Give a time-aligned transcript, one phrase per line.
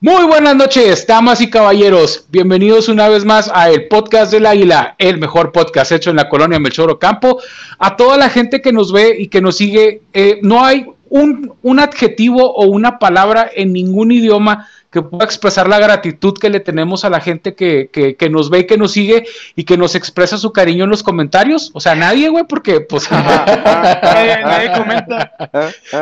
[0.00, 2.24] Muy buenas noches, damas y caballeros.
[2.28, 6.28] Bienvenidos una vez más a el podcast del Águila, el mejor podcast hecho en la
[6.28, 7.40] colonia Melchor Ocampo.
[7.80, 11.52] A toda la gente que nos ve y que nos sigue, eh, no hay un,
[11.62, 16.60] un adjetivo o una palabra en ningún idioma que pueda expresar la gratitud que le
[16.60, 19.76] tenemos a la gente que, que, que, nos ve y que nos sigue y que
[19.76, 21.70] nos expresa su cariño en los comentarios.
[21.74, 25.32] O sea, nadie, güey, porque pues nadie, nadie, comenta.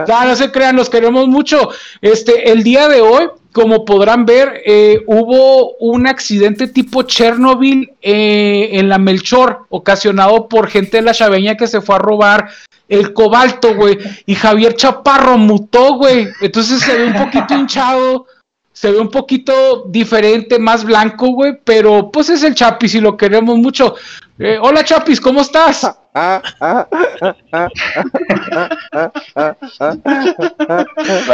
[0.07, 1.71] No, no se crean, los queremos mucho.
[2.01, 8.69] Este, el día de hoy, como podrán ver, eh, hubo un accidente tipo Chernobyl eh,
[8.73, 12.51] en la Melchor, ocasionado por gente de la Chaveña que se fue a robar
[12.87, 13.97] el cobalto, güey.
[14.27, 16.29] Y Javier Chaparro mutó, güey.
[16.43, 18.27] Entonces se ve un poquito hinchado
[18.75, 23.17] se ve un poquito diferente, más blanco, güey, pero pues es el Chapis y lo
[23.17, 23.95] queremos mucho.
[24.39, 25.97] Eh, hola Chapis, ¿cómo estás?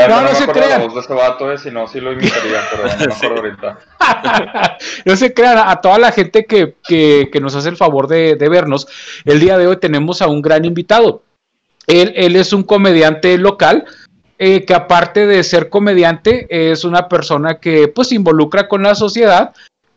[0.09, 0.71] No, no, se crean.
[0.71, 3.79] La voz de ese vato, si no, sí lo imitaría, pero no me acuerdo ahorita.
[5.05, 8.35] no se crean, a toda la gente que, que, que nos hace el favor de,
[8.35, 8.89] de, vernos,
[9.24, 11.23] el día de hoy tenemos a un gran invitado.
[11.87, 13.85] Él, él es un comediante local,
[14.39, 18.96] eh, que aparte de ser comediante, es una persona que pues se involucra con la
[18.96, 19.52] sociedad,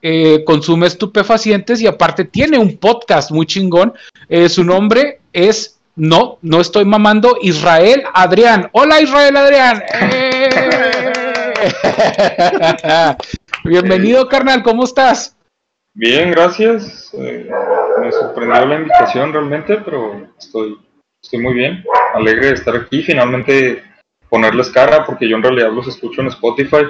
[0.08, 3.92] eh, consume estupefacientes y aparte tiene un podcast muy chingón.
[4.30, 8.70] Eh, su nombre es, no, no estoy mamando, Israel Adrián.
[8.74, 9.84] Hola Israel Adrián.
[13.64, 15.36] Bienvenido, carnal, ¿cómo estás?
[15.96, 17.12] Bien, gracias.
[17.12, 20.78] me sorprendió la invitación realmente, pero estoy,
[21.24, 21.84] estoy muy bien.
[22.14, 23.02] Alegre de estar aquí.
[23.02, 23.82] Finalmente
[24.30, 26.84] ponerles cara, porque yo en realidad los escucho en Spotify.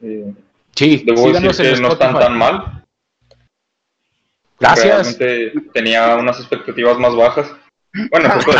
[0.00, 0.34] Eh,
[0.74, 2.84] sí, debo decir que no están tan mal.
[4.58, 5.18] Gracias.
[5.18, 7.52] Realmente tenía unas expectativas más bajas.
[8.10, 8.58] Bueno, poco de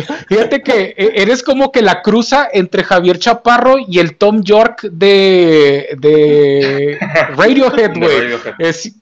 [0.28, 4.82] Fíjate que e, eres como que la cruza entre Javier Chaparro y el Tom York
[4.82, 6.98] de, de
[7.36, 8.38] Radiohead, güey.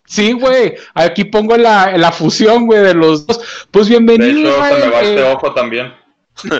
[0.06, 0.76] Sí, güey.
[0.94, 3.66] Aquí pongo la, la fusión, güey, de los dos.
[3.72, 4.60] Pues bienvenido.
[4.62, 5.92] De hecho, se me va este eh, ojo también.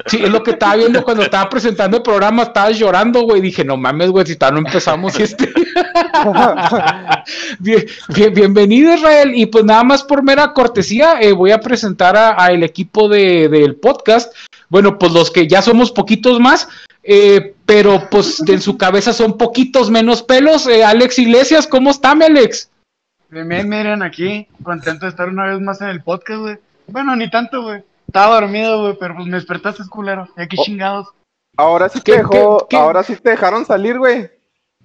[0.06, 3.40] Sí, es lo que estaba viendo cuando estaba presentando el programa, estabas llorando, güey.
[3.40, 5.52] Dije, no mames, güey, si todavía no empezamos este.
[7.60, 7.86] bien,
[8.34, 9.32] bienvenido, Israel.
[9.34, 13.48] Y pues nada más por mera cortesía, eh, voy a presentar a, el equipo de,
[13.48, 14.34] del podcast.
[14.68, 16.68] Bueno, pues los que ya somos poquitos más,
[17.04, 20.66] eh, pero pues en su cabeza son poquitos menos pelos.
[20.66, 22.70] Eh, Alex Iglesias, ¿cómo está, mi Alex?
[23.30, 26.56] Bien, miren, aquí, contento de estar una vez más en el podcast, güey.
[26.86, 27.82] Bueno, ni tanto, güey.
[28.08, 30.28] Estaba dormido, güey, pero pues me despertaste, culero.
[30.36, 30.64] Y aquí oh.
[30.64, 31.08] chingados.
[31.56, 34.30] Ahora sí te dejó, ahora sí te dejaron salir, güey.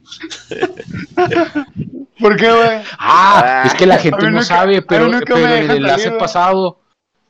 [2.20, 2.82] ¿Por qué, güey?
[3.00, 6.80] Ah, es que la gente no sabe, pero, pero en el enlace pasado,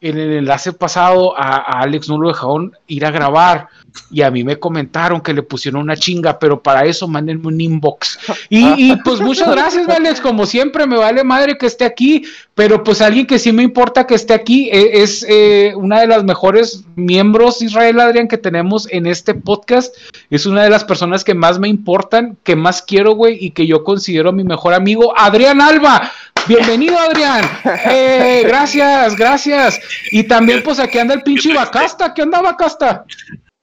[0.04, 3.70] en el enlace pasado a, a, Alex no lo dejaron ir a grabar
[4.12, 7.60] y a mí me comentaron que le pusieron una chinga, pero para eso mándenme un
[7.60, 8.20] inbox.
[8.50, 12.24] Y, pues muchas gracias, Alex, como siempre, me vale madre que esté aquí,
[12.56, 16.08] pero pues alguien que sí me importa que esté aquí eh, es eh, una de
[16.08, 19.96] las mejores miembros, Israel Adrián, que tenemos en este podcast.
[20.30, 23.66] Es una de las personas que más me importan, que más quiero, güey, y que
[23.66, 26.12] yo considero mi mejor amigo, Adrián Alba.
[26.48, 27.44] Bienvenido, Adrián.
[27.86, 29.80] Eh, gracias, gracias.
[30.12, 32.14] Y también, pues aquí anda el pinche Bacasta.
[32.14, 33.06] ¿Qué onda, Bacasta?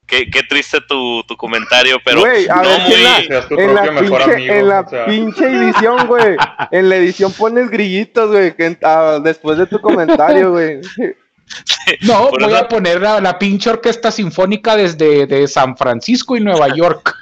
[0.07, 2.93] Qué, qué, triste tu, tu comentario, pero güey, a no ver, muy...
[2.93, 5.05] En la, en la, pinche, amigo, en la o sea.
[5.05, 6.35] pinche, edición, güey.
[6.71, 10.81] en la edición pones grillitos, güey, uh, después de tu comentario, güey.
[12.01, 12.57] No, voy eso...
[12.57, 17.15] a poner la, la, pinche orquesta sinfónica desde de San Francisco y Nueva York.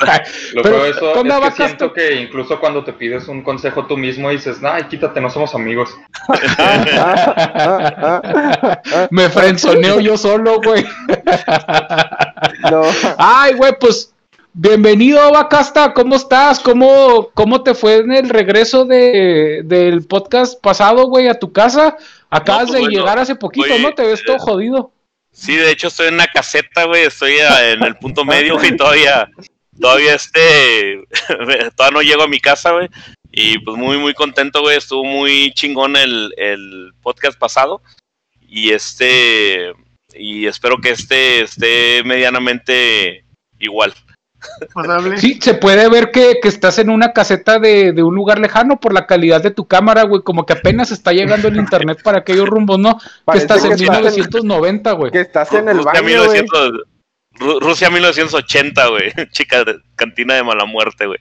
[0.54, 4.30] Lo Pero, eso es que siento que incluso cuando te pides un consejo tú mismo
[4.30, 5.90] dices, ay, quítate, no somos amigos.
[9.10, 10.86] Me frenzoneo yo solo, güey.
[12.70, 12.82] no.
[13.18, 14.14] Ay, güey, pues
[14.62, 16.60] Bienvenido, Bacasta, ¿cómo estás?
[16.60, 21.96] ¿Cómo, ¿Cómo te fue en el regreso de, del podcast pasado, güey, a tu casa?
[22.30, 23.94] Acabas no, pues, de bueno, llegar hace poquito, oye, ¿no?
[23.94, 24.92] Te ves todo eh, jodido.
[25.32, 29.30] Sí, de hecho estoy en una caseta, güey, estoy en el punto medio y todavía,
[29.80, 31.06] todavía este,
[31.78, 32.90] todavía no llego a mi casa, güey.
[33.32, 37.82] Y pues muy, muy contento, güey, estuvo muy chingón el, el podcast pasado.
[38.42, 39.72] Y este,
[40.14, 43.24] y espero que este esté medianamente
[43.58, 43.94] igual.
[45.18, 48.80] Sí, se puede ver que, que estás en una caseta de, de, un lugar lejano
[48.80, 50.22] por la calidad de tu cámara, güey.
[50.22, 53.00] Como que apenas está llegando el internet para aquellos rumbos, ¿no?
[53.26, 55.12] Parece que estás en 1990, güey.
[55.12, 56.72] Que estás en el Rusia baño, 1900,
[57.60, 59.12] Rusia 1980, güey.
[59.32, 61.20] Chica de cantina de mala muerte, güey.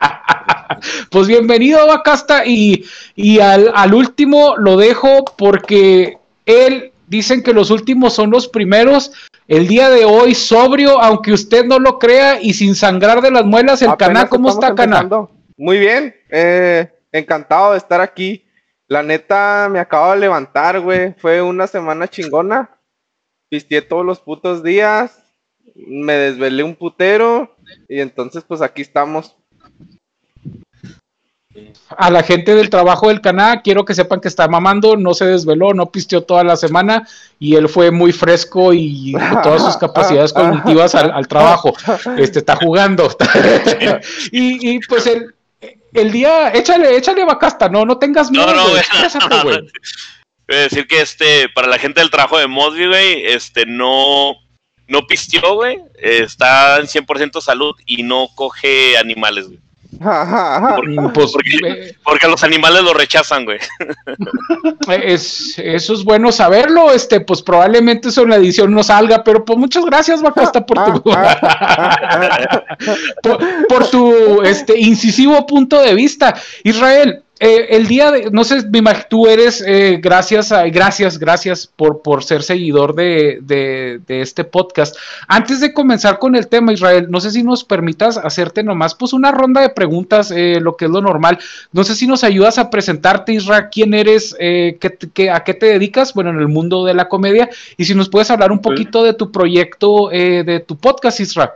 [1.10, 2.44] pues bienvenido, Bacasta.
[2.44, 2.84] Y,
[3.14, 9.12] y al, al último lo dejo porque él dicen que los últimos son los primeros
[9.48, 13.46] El día de hoy, sobrio, aunque usted no lo crea, y sin sangrar de las
[13.46, 15.08] muelas, el Cana, ¿cómo está, Cana?
[15.56, 18.44] Muy bien, eh, encantado de estar aquí.
[18.88, 21.14] La neta, me acabo de levantar, güey.
[21.14, 22.78] Fue una semana chingona.
[23.48, 25.18] Pisteé todos los putos días.
[25.74, 27.56] Me desvelé un putero.
[27.88, 29.34] Y entonces, pues aquí estamos
[31.96, 35.24] a la gente del trabajo del canal, quiero que sepan que está mamando, no se
[35.24, 37.08] desveló, no pisteó toda la semana
[37.38, 41.74] y él fue muy fresco y todas sus capacidades cognitivas al, trabajo.
[42.16, 43.08] Este está jugando.
[44.32, 45.34] y, pues el,
[45.94, 48.46] el día, échale, échale vacasta, no, no tengas miedo.
[48.54, 49.60] No, no, güey.
[50.48, 54.34] Voy a decir que este, para la gente del trabajo de Mosby, güey, este no,
[54.86, 55.78] no pisteó, güey.
[55.94, 59.60] Está en 100% salud y no coge animales, güey.
[59.98, 61.34] Pues,
[61.64, 63.58] eh, porque, a los animales lo rechazan, güey.
[64.88, 66.92] Es, eso es bueno saberlo.
[66.92, 70.82] Este, pues probablemente eso en la edición no salga, pero pues muchas gracias, Bacasta, por
[70.84, 71.02] tu,
[73.68, 76.34] por, tu este, incisivo punto de vista.
[76.64, 81.66] Israel, eh, el día de, no sé, me tú eres, eh, gracias, a, gracias, gracias
[81.68, 84.96] por, por ser seguidor de, de, este podcast.
[85.28, 89.12] Antes de comenzar con el tema, Israel, no sé si nos permitas hacerte nomás, pues
[89.12, 91.38] una ronda de preguntas, eh, lo que es lo normal.
[91.70, 96.14] No sé si nos ayudas a presentarte, Israel, quién eres, qué, a qué te dedicas,
[96.14, 99.14] bueno, en el mundo de la comedia, y si nos puedes hablar un poquito de
[99.14, 101.50] tu proyecto, de tu podcast, Israel.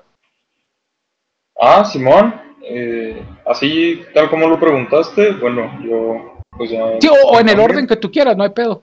[1.60, 2.51] Ah, Simón.
[2.64, 7.00] Eh, así, tal como lo preguntaste, bueno, yo pues ya...
[7.00, 8.82] Sí, o, en el orden que tú quieras, no hay pedo.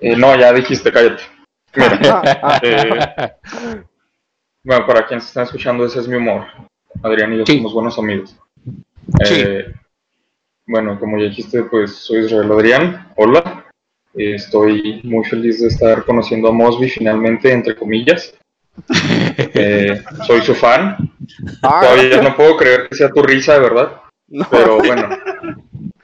[0.00, 1.22] Eh, no, ya dijiste, cállate.
[2.62, 3.32] Eh,
[4.64, 6.46] bueno, para quienes están escuchando, ese es mi humor.
[7.02, 8.36] Adrián y yo somos buenos amigos.
[10.66, 13.12] Bueno, como ya dijiste, pues soy Israel Adrián.
[13.16, 13.66] Hola.
[14.14, 18.34] estoy muy feliz de estar conociendo a Mosby finalmente, entre comillas.
[19.60, 20.96] Eh, soy su fan.
[21.62, 21.80] Ah.
[21.82, 24.02] Todavía no puedo creer que sea tu risa, de verdad.
[24.50, 25.08] Pero bueno.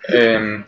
[0.09, 0.65] Em,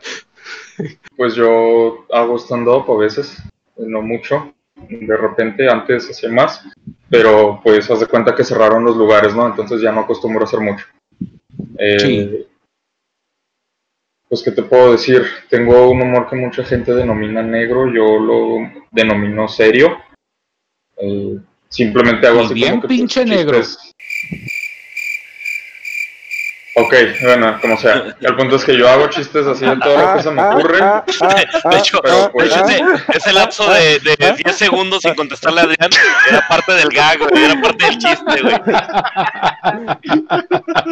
[1.16, 3.42] pues yo hago stand-up a veces,
[3.76, 4.52] no mucho.
[4.76, 6.62] De repente, antes hacía más.
[7.08, 9.46] Pero pues haz de cuenta que cerraron los lugares, ¿no?
[9.46, 10.86] Entonces ya no acostumbro a hacer mucho.
[11.78, 12.46] Eh,
[14.28, 15.24] pues, ¿qué te puedo decir?
[15.48, 19.96] Tengo un humor que mucha gente denomina negro, yo lo denomino serio.
[20.98, 21.38] Eh,
[21.68, 23.60] Simplemente hago así bien pinche negro.
[26.78, 28.14] Ok, bueno, como sea.
[28.20, 30.78] El punto es que yo hago chistes así de todo lo que se me ocurre.
[30.78, 32.02] De hecho,
[32.34, 32.54] pues,
[33.14, 35.90] ese, lapso de, de 10 segundos sin contestarle a Adrián
[36.28, 37.44] era parte del gag, güey.
[37.44, 38.56] Era parte del chiste, güey.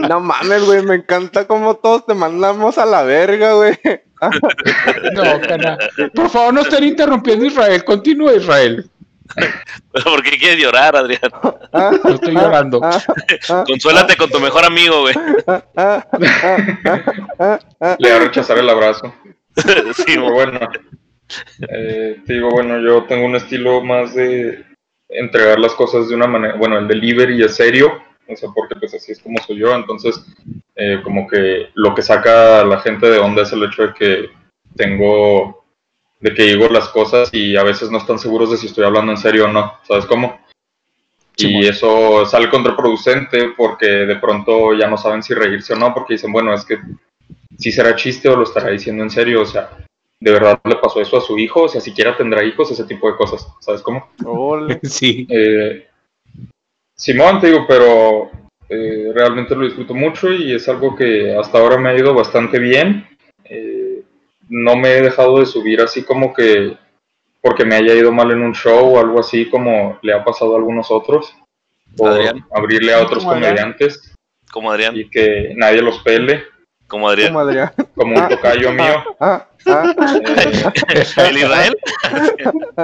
[0.09, 0.83] No mames, güey.
[0.83, 3.79] Me encanta cómo todos te mandamos a la verga, güey.
[5.13, 5.77] No, cana.
[6.15, 7.85] Por favor, no estén interrumpiendo Israel.
[7.85, 8.89] Continúa, Israel.
[10.05, 11.31] ¿Por qué quieres llorar, Adrián?
[11.73, 12.81] No estoy llorando.
[13.67, 15.15] Consuélate con tu mejor amigo, güey.
[17.99, 19.15] Le voy a rechazar el abrazo.
[20.07, 20.61] Sí, bueno.
[21.69, 24.65] Eh, te digo, bueno, yo tengo un estilo más de
[25.09, 28.95] entregar las cosas de una manera, bueno, el delivery es serio, no sé porque pues
[28.95, 30.25] así es como soy yo, entonces
[30.75, 33.95] eh, como que lo que saca a la gente de onda es el hecho de
[33.95, 34.31] que
[34.77, 35.64] tengo
[36.25, 39.13] de que digo las cosas y a veces no están seguros de si estoy hablando
[39.13, 40.41] en serio o no, ¿sabes cómo?
[41.37, 46.15] y eso sale contraproducente porque de pronto ya no saben si reírse o no, porque
[46.15, 46.79] dicen, bueno, es que
[47.59, 49.69] si será chiste o lo estará diciendo en serio, o sea,
[50.19, 53.11] de verdad le pasó eso a su hijo, o sea, siquiera tendrá hijos, ese tipo
[53.11, 54.09] de cosas, ¿sabes cómo?
[54.83, 55.27] sí.
[55.29, 55.89] Eh,
[56.95, 58.31] Simón, te digo, pero
[58.71, 62.59] eh, realmente lo disfruto mucho y es algo que hasta ahora me ha ido bastante
[62.59, 63.07] bien.
[63.45, 63.84] Eh,
[64.49, 66.77] no me he dejado de subir así como que
[67.45, 70.55] porque me haya ido mal en un show o algo así como le ha pasado
[70.55, 71.35] a algunos otros.
[71.99, 72.09] O
[72.51, 74.15] abrirle a otros comediantes.
[74.51, 74.97] Como Adrián.
[74.97, 76.45] Y que nadie los pele.
[76.87, 77.35] Como Adrián.
[77.35, 77.73] Como, Adrián.
[77.95, 79.05] como un tocayo mío.
[79.21, 80.73] Ah, ah, ah.
[81.29, 81.77] ¿El Israel?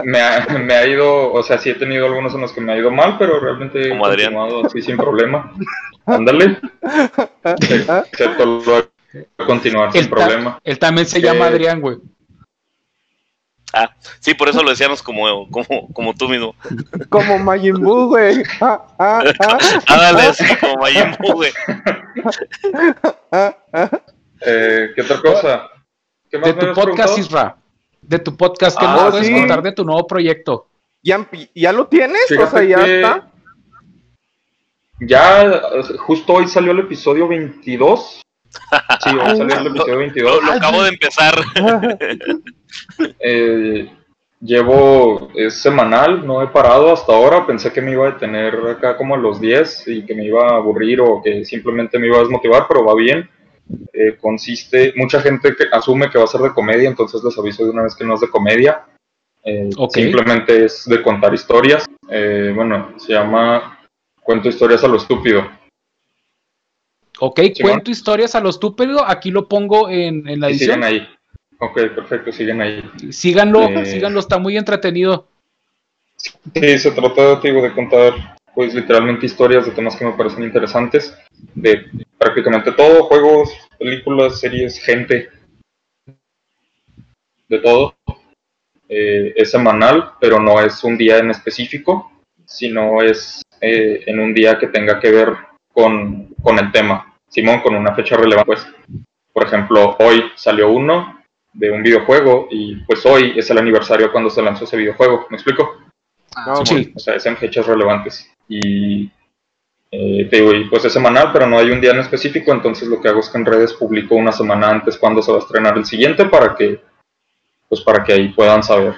[0.05, 2.73] Me ha, me ha, ido, o sea, sí he tenido algunos en los que me
[2.73, 5.55] ha ido mal, pero realmente como he continuado así sin problema.
[6.05, 6.59] Ándale.
[7.45, 8.91] Excepto lo
[9.47, 10.59] continuar sin problema.
[10.65, 11.99] Él también se llama Adrián, güey.
[13.73, 16.55] Ah, sí, por eso lo decíamos como, como, como tú mismo.
[17.09, 18.43] Como Majin Buu, güey.
[18.61, 19.59] Ah, ah, ah.
[19.87, 21.53] ah dale, así, como Majin Buu, güey.
[24.41, 25.69] Eh, ¿Qué otra cosa?
[26.31, 27.57] ¿Qué más de tu podcast, Isra.
[28.01, 30.67] De tu podcast, ¿qué nos puedes contar de tu nuevo proyecto?
[31.03, 32.31] ¿Ya, ya lo tienes?
[32.33, 33.31] o sea, ya está.
[35.01, 35.63] Ya,
[35.99, 38.23] justo hoy salió el episodio 22
[39.03, 40.45] Sí, vamos a salir el episodio 22.
[40.45, 41.35] Lo, acabo de empezar.
[43.19, 43.91] Eh,
[44.41, 48.97] llevo, es semanal, no he parado hasta ahora, pensé que me iba a detener acá
[48.97, 52.19] como a los 10 y que me iba a aburrir o que simplemente me iba
[52.19, 53.29] a desmotivar, pero va bien.
[53.93, 57.65] Eh, consiste, mucha gente que asume que va a ser de comedia, entonces les aviso
[57.65, 58.85] de una vez que no es de comedia,
[59.45, 61.87] eh, simplemente es de contar historias.
[62.09, 63.79] Eh, bueno, se llama
[64.23, 65.49] Cuento historias a lo estúpido.
[67.21, 69.07] Ok, cuento historias a lo estúpido.
[69.07, 70.83] Aquí lo pongo en, en la edición.
[70.83, 71.07] ahí.
[71.59, 72.83] Ok, perfecto, siguen ahí.
[73.11, 73.85] Síganlo, Eh.
[73.85, 75.29] síganlo, está muy entretenido.
[76.17, 81.15] Sí, se trata digo, de contar, pues literalmente historias de temas que me parecen interesantes,
[81.55, 81.87] de
[82.19, 85.29] prácticamente todo, juegos, películas, series, gente,
[87.49, 87.95] de todo.
[88.89, 92.11] Eh, es semanal, pero no es un día en específico,
[92.47, 95.29] sino es eh, en un día que tenga que ver
[95.73, 97.10] con, con el tema.
[97.31, 98.67] Simón, con una fecha relevante, pues.
[99.33, 101.23] Por ejemplo, hoy salió uno
[101.53, 105.27] de un videojuego y pues hoy es el aniversario cuando se lanzó ese videojuego.
[105.31, 105.77] ¿Me explico?
[106.47, 106.93] No, Sí.
[106.95, 108.29] O sea, es en fechas relevantes.
[108.49, 109.11] Y
[109.93, 112.89] eh, te digo, y pues es semanal, pero no hay un día en específico, entonces
[112.89, 115.41] lo que hago es que en redes publico una semana antes cuando se va a
[115.41, 116.81] estrenar el siguiente para que,
[117.69, 118.95] pues para que ahí puedan saber.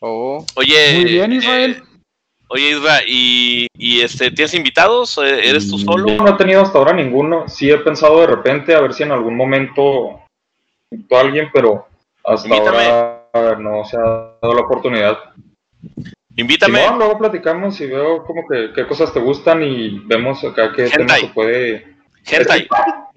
[0.00, 1.82] Oh, Oye, Muy bien, eh, Israel.
[2.52, 5.18] Oye, Isra, ¿y, y este, tienes invitados?
[5.18, 6.06] ¿E- ¿Eres tú solo?
[6.08, 7.48] Yo no he tenido hasta ahora ninguno.
[7.48, 10.20] Sí he pensado de repente a ver si en algún momento
[10.90, 11.86] invito a alguien, pero
[12.24, 12.86] hasta Invítame.
[13.32, 14.00] ahora no se ha
[14.40, 15.18] dado la oportunidad.
[16.36, 16.80] Invítame.
[16.82, 20.88] Simón, luego platicamos y veo como que qué cosas te gustan y vemos acá qué
[20.88, 22.68] tema se puede Hentai.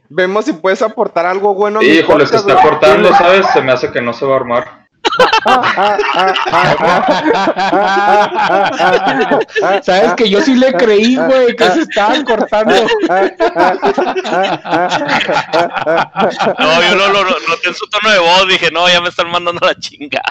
[0.09, 1.81] vemos si puedes aportar algo bueno.
[1.81, 3.45] Híjole, se está cortando, ¿sabes?
[3.53, 4.74] Se me hace que no se va a armar.
[9.83, 12.73] Sabes que yo sí le creí, güey, que se estaban cortando.
[16.59, 19.09] No, yo no lo no, noté en su tono de voz, dije, no, ya me
[19.09, 20.21] están mandando la chinga.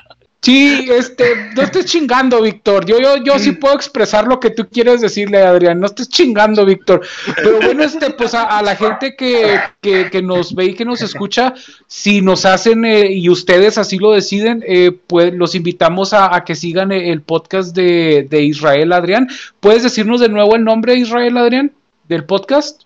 [0.45, 1.25] Sí, este,
[1.57, 2.85] no estés chingando, Víctor.
[2.85, 5.81] Yo, yo, yo sí puedo expresar lo que tú quieres decirle, Adrián.
[5.81, 7.01] No estés chingando, Víctor.
[7.35, 10.85] Pero bueno, este, pues a, a la gente que, que, que nos ve y que
[10.85, 11.55] nos escucha,
[11.87, 16.45] si nos hacen eh, y ustedes así lo deciden, eh, pues los invitamos a, a
[16.45, 19.29] que sigan eh, el podcast de, de Israel Adrián.
[19.61, 21.73] ¿Puedes decirnos de nuevo el nombre de Israel Adrián
[22.07, 22.83] del podcast?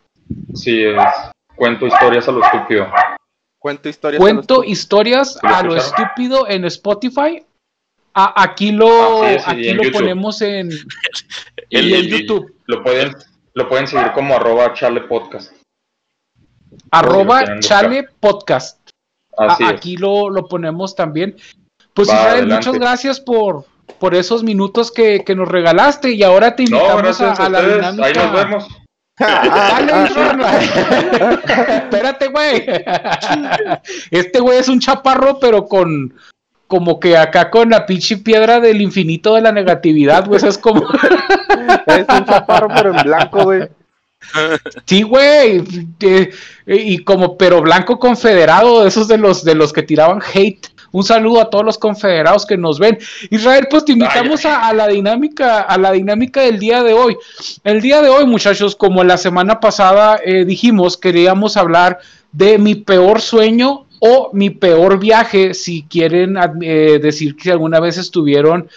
[0.54, 0.94] Sí, es
[1.56, 2.86] cuento historias a lo estúpido.
[3.58, 4.20] Cuento historias.
[4.20, 7.42] Cuento historias ¿Lo a lo estúpido en Spotify.
[8.14, 10.00] A- aquí lo, es, aquí en lo YouTube.
[10.00, 10.70] ponemos en,
[11.70, 12.54] El- y en el- YouTube.
[12.66, 13.14] Lo pueden,
[13.54, 15.52] lo pueden seguir como arroba chale podcast.
[16.90, 17.58] Arroba.
[17.60, 18.78] Chale Podcast.
[19.36, 19.72] Así A- es.
[19.74, 21.36] aquí lo, lo ponemos también.
[21.94, 22.54] Pues Va, Israel, adelante.
[22.68, 23.64] muchas gracias por,
[23.98, 27.48] por esos minutos que, que nos regalaste y ahora te No, invitamos a, a, a
[27.48, 28.06] la dinámica.
[28.06, 28.68] Ahí nos vemos.
[29.18, 30.40] Dale, Israel.
[31.84, 32.64] Espérate, güey.
[34.10, 36.14] Este güey es un chaparro, pero con
[36.68, 40.36] como que acá con la pinche piedra del infinito de la negatividad, güey.
[40.36, 40.84] Eso es como.
[41.86, 43.68] Es un chaparro, pero en blanco, güey.
[44.84, 45.62] Sí, güey.
[46.00, 46.30] eh,
[46.66, 50.68] y como pero blanco confederado, esos de los de los que tiraban hate.
[50.90, 52.98] Un saludo a todos los confederados que nos ven.
[53.30, 57.16] Israel, pues te invitamos a, a la dinámica, a la dinámica del día de hoy.
[57.64, 61.98] El día de hoy, muchachos, como la semana pasada eh, dijimos, queríamos hablar
[62.32, 67.98] de mi peor sueño o mi peor viaje, si quieren eh, decir que alguna vez
[67.98, 68.68] estuvieron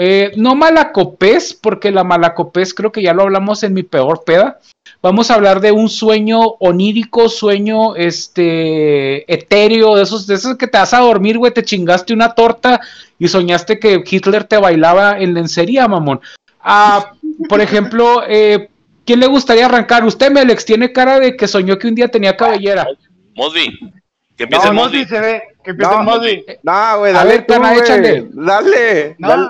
[0.00, 4.60] eh, no malacopés, porque la malacopés creo que ya lo hablamos en mi peor peda.
[5.02, 10.68] Vamos a hablar de un sueño onírico, sueño este etéreo, de esos, de esos que
[10.68, 12.80] te vas a dormir, güey, te chingaste una torta
[13.18, 16.20] y soñaste que Hitler te bailaba en lencería, mamón.
[16.60, 17.14] Ah,
[17.48, 18.68] por ejemplo, eh,
[19.04, 20.04] ¿quién le gustaría arrancar?
[20.04, 22.86] Usted, Melex, tiene cara de que soñó que un día tenía cabellera.
[23.34, 23.97] Mosby.
[24.38, 25.42] Que empiece No, el Mosby se ve.
[25.64, 26.44] Que empiece No, el Mosby.
[26.62, 28.26] No, güey, A dale ver, tú, échale.
[28.32, 29.16] Dale.
[29.18, 29.28] No.
[29.28, 29.48] dale.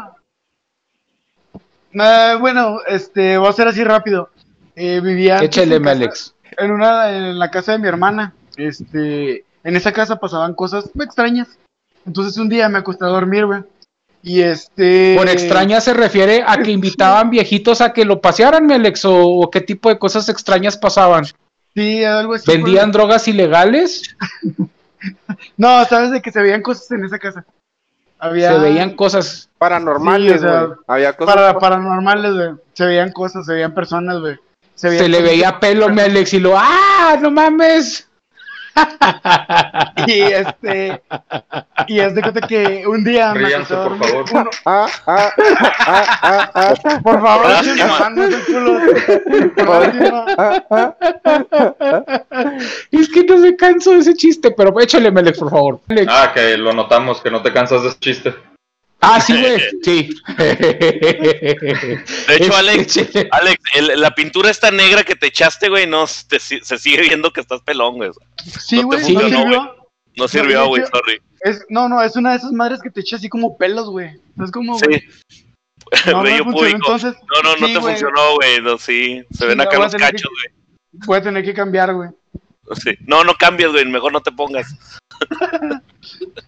[1.92, 4.30] Eh, bueno, este, voy a ser así rápido.
[4.75, 6.35] Eh, vivía Échale, en casa- Melex.
[6.57, 8.33] en una en la casa de mi hermana.
[8.57, 11.49] Este, en esa casa pasaban cosas extrañas.
[12.07, 13.61] Entonces un día me acosté a dormir, güey.
[14.23, 19.04] Y este Por extraña se refiere a que invitaban viejitos a que lo pasearan, Melex,
[19.04, 21.25] o, o qué tipo de cosas extrañas pasaban.
[21.75, 22.50] Sí, algo así.
[22.50, 24.16] ¿Vendían drogas ilegales?
[25.57, 27.45] No, sabes de que se veían cosas en esa casa.
[28.19, 29.49] Había Se veían cosas.
[29.59, 30.78] Paranormales, Sí, o sea, güey.
[30.88, 31.35] Había cosas.
[31.35, 32.50] para paranormales, güey.
[32.75, 34.37] Se veían cosas, se veían personas, güey.
[34.75, 38.08] Se, veían le cosas- veía pelo, Melex, y lo, ¡ah, no mames!
[40.06, 41.02] Y este
[41.87, 44.50] y es de cuenta que un día Ríanse, por favor.
[44.64, 47.47] Ah, ah, ah, ah, ah, Por favor,
[48.47, 48.80] culo.
[49.56, 50.26] Por lástima.
[50.38, 50.62] ah.
[52.90, 55.80] Es que no me canso de ese chiste, pero échale, Melex, por favor.
[55.88, 56.11] Melex.
[56.11, 58.35] Ah, que lo notamos, que no te cansas de ese chiste.
[59.00, 60.09] Ah, sí, güey, sí.
[60.37, 62.99] De hecho, Alex,
[63.31, 67.33] Alex, el- la pintura esta negra que te echaste, güey, no te se sigue viendo
[67.33, 68.11] que estás pelón, güey.
[68.45, 69.76] Sí, No güey, no, sirvió.
[70.17, 71.21] No sirvió, güey, sorry.
[71.43, 74.11] Es, no, no, es una de esas madres que te echa así como pelos, güey.
[74.43, 75.00] Es como, güey.
[75.00, 75.07] Sí.
[76.07, 77.95] No, no funcionó, entonces No, no, no sí, te güey.
[77.95, 78.61] funcionó, güey.
[78.61, 79.23] No, sí.
[79.31, 80.55] Se Sí, ven acá los cachos, güey.
[81.07, 82.11] voy a tener que cambiar, güey.
[82.83, 82.90] Sí.
[83.07, 83.87] No, no cambies, güey.
[83.87, 84.67] Mejor no te pongas.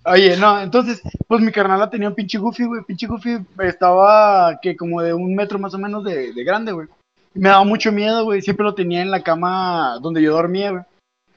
[0.05, 2.83] Oye, no, entonces, pues mi carnal tenía un pinche Goofy, güey.
[2.85, 6.89] Pinche Goofy estaba que como de un metro más o menos de, de grande, güey.
[7.35, 8.43] Me daba mucho miedo, güey.
[8.43, 10.83] Siempre lo tenía en la cama donde yo dormía, güey.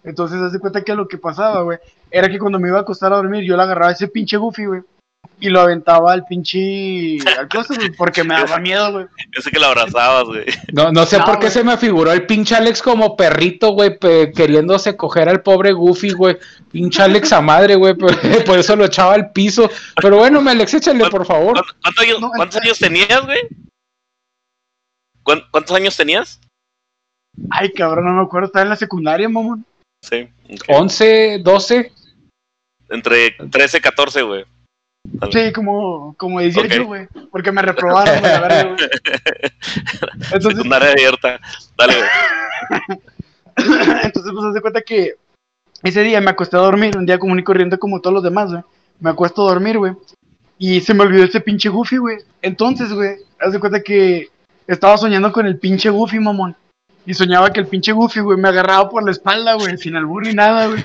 [0.03, 1.77] Entonces, haz de cuenta que lo que pasaba, güey,
[2.11, 4.65] era que cuando me iba a acostar a dormir, yo le agarraba ese pinche Goofy,
[4.65, 4.81] güey.
[5.39, 7.17] Y lo aventaba al pinche.
[7.37, 9.05] al closet, güey, porque me daba miedo, güey.
[9.35, 10.45] Yo sé que lo abrazabas, güey.
[10.71, 11.51] No, no sé No, por qué güey.
[11.51, 16.11] se me figuró el pinche Alex como perrito, güey, pe- queriéndose coger al pobre Goofy,
[16.11, 16.37] güey.
[16.71, 18.11] Pinche Alex a madre, güey, por,
[18.45, 19.69] por eso lo echaba al piso.
[20.01, 21.53] Pero bueno, me Alex, échale, por favor.
[21.53, 23.39] ¿Cuántos, cuántos años, No, cuántos está- años tenías, güey?
[25.23, 26.39] ¿Cuán- ¿Cuántos años tenías?
[27.49, 28.47] Ay, cabrón, no me acuerdo.
[28.47, 29.65] Estaba en la secundaria, mamón.
[30.01, 30.27] Sí.
[30.49, 30.63] ok.
[30.69, 31.91] 11, 12.
[32.89, 34.45] Entre 13 y 14, güey.
[35.31, 36.87] Sí, como, como 18, Ok.
[36.87, 37.07] güey.
[37.31, 38.31] Porque me reprobaron, güey.
[40.31, 41.39] Entonces, Secundaria abierta.
[41.77, 42.99] Dale, güey.
[44.03, 45.15] Entonces, pues, haz de cuenta que
[45.83, 48.51] ese día me acosté a dormir, un día común y corriente como todos los demás,
[48.51, 48.63] güey.
[48.99, 49.93] Me acuesto a dormir, güey.
[50.57, 52.17] Y se me olvidó ese pinche Goofy, güey.
[52.41, 54.29] Entonces, güey, haz de cuenta que
[54.67, 56.55] estaba soñando con el pinche Goofy, mamón.
[57.05, 60.25] Y soñaba que el pinche Goofy, güey, me agarraba por la espalda, güey, sin albur
[60.25, 60.83] ni nada, güey.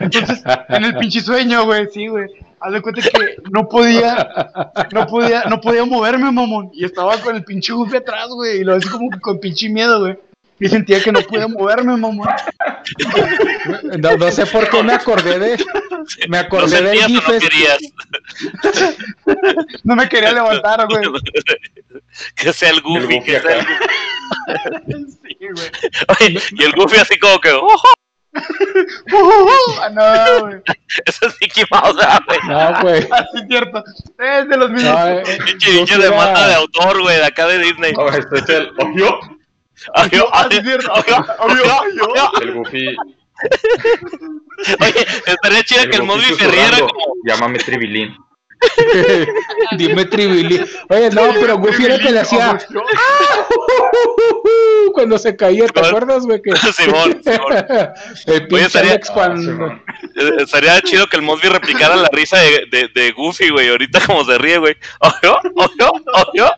[0.00, 2.28] Entonces, en el pinche sueño, güey, sí, güey.
[2.64, 4.50] Haz de cuenta que no podía,
[4.92, 6.70] no podía, no podía moverme, mamón.
[6.72, 8.60] Y estaba con el pinche Goofy atrás, güey.
[8.60, 10.16] Y lo hacía como que con pinche miedo, güey.
[10.60, 12.28] Y sentía que no podía moverme, mamón.
[13.98, 15.64] No, no sé por qué me acordé de.
[16.28, 17.28] Me ¿No acordé del sentías o GIF.
[17.28, 17.48] no este.
[17.48, 17.78] querías?
[19.84, 21.02] No me quería levantar, güey.
[22.36, 23.80] que sea el El Goofy, Goofy que sea el acá.
[24.88, 25.70] Sí, güey.
[26.20, 27.82] Oye, y el Goofy así como que, ¡oh!
[29.82, 30.62] Ah, no, güey.
[31.06, 32.38] Ese es Mickey Mouse, ah, güey.
[32.48, 33.08] No, güey.
[33.10, 33.84] Así es cierto.
[34.18, 34.92] Es de los mismos.
[34.94, 35.22] No, eh,
[35.64, 37.92] Pinche de mata de autor, güey, de acá de Disney.
[37.92, 39.20] No, este es el obvio.
[39.94, 40.92] Adiós, Así es adiós, cierto.
[40.94, 42.04] adiós, Obvio, adiós, obvio.
[42.12, 42.30] adiós.
[42.42, 42.96] El Goofy.
[44.80, 47.14] Oye, estaría chido que el Mosby se riera como.
[47.26, 48.16] Llámame Tribilín.
[49.78, 50.64] Dime Tribili.
[50.88, 52.58] Oye, no, pero Goofy era el que le hacía
[54.94, 56.40] cuando se caía, ¿te acuerdas, güey?
[56.42, 56.54] Que...
[56.72, 57.52] Simón, Simón.
[58.26, 59.66] El pinche estaría- Ah, cuando.
[59.66, 63.68] Eh, Estaría chido que el Mosby replicara la risa de, de, de Goofy, güey.
[63.70, 64.76] Ahorita como se ríe, güey.
[65.00, 66.52] Ojo, ojo, ojo.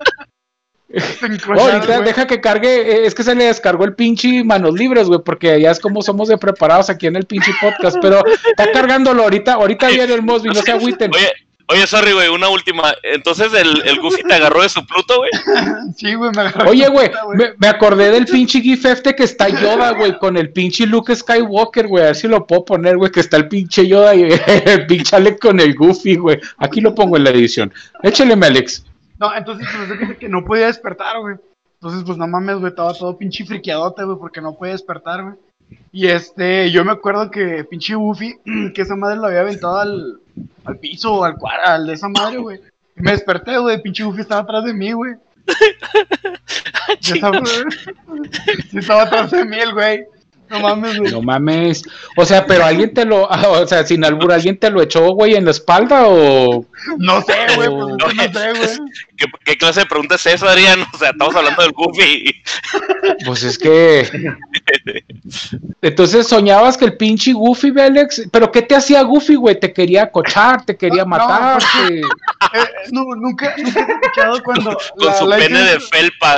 [1.48, 5.20] Ahorita deja que cargue, eh, es que se le descargó el pinche manos libres, güey,
[5.24, 9.24] porque ya es como somos de preparados aquí en el pinche podcast, pero está cargándolo
[9.24, 11.10] ahorita, ahorita viene el Mosby, no se agüiten.
[11.12, 11.32] Oye,
[11.66, 12.94] oye, sorry, güey, una última.
[13.02, 15.30] Entonces el, el Goofy te agarró de su Pluto, güey.
[15.96, 16.70] Sí, güey, me agarró.
[16.70, 20.50] Oye, güey, me, me acordé del pinche GIF este que está Yoda, güey, con el
[20.50, 23.86] pinche Luke Skywalker, güey, a ver si lo puedo poner, güey, que está el pinche
[23.86, 24.22] Yoda y
[24.66, 26.40] el pinche Alex con el Goofy, güey.
[26.58, 27.72] Aquí lo pongo en la edición.
[28.02, 28.84] Écheleme, Alex.
[29.18, 31.36] No, entonces, pues, que no podía despertar, güey.
[31.74, 35.34] Entonces, pues, no mames, güey, estaba todo pinche friqueadote, güey, porque no podía despertar, güey.
[35.92, 38.34] Y este, yo me acuerdo que pinche Buffy,
[38.74, 40.20] que esa madre lo había aventado al,
[40.64, 42.60] al piso al cuadro, al de esa madre, güey.
[42.96, 45.14] Me desperté, güey, pinche Buffy estaba atrás de mí, güey.
[47.02, 47.44] Güey.
[48.70, 50.06] Sí, estaba atrás de mí el güey.
[50.54, 51.12] No mames, güey.
[51.12, 51.82] No mames.
[52.16, 55.34] O sea, pero alguien te lo, o sea, sin albur, ¿alguien te lo echó, güey,
[55.34, 56.64] en la espalda o...?
[56.98, 58.78] No sé, güey, pues es que no sé, güey.
[59.16, 60.80] ¿Qué, qué clase de pregunta es eso, Adrián?
[60.92, 62.34] O sea, estamos hablando del Goofy.
[63.26, 64.08] Pues es que...
[65.82, 69.58] Entonces soñabas que el pinche Goofy, güey, Alex, pero ¿qué te hacía Goofy, güey?
[69.60, 70.64] ¿Te quería acochar?
[70.64, 71.62] ¿Te quería No, matar?
[71.88, 72.04] te- Eh,
[72.92, 74.78] no, nunca, nunca he escuchado cuando.
[74.96, 76.36] Con la- su la pene de felpa.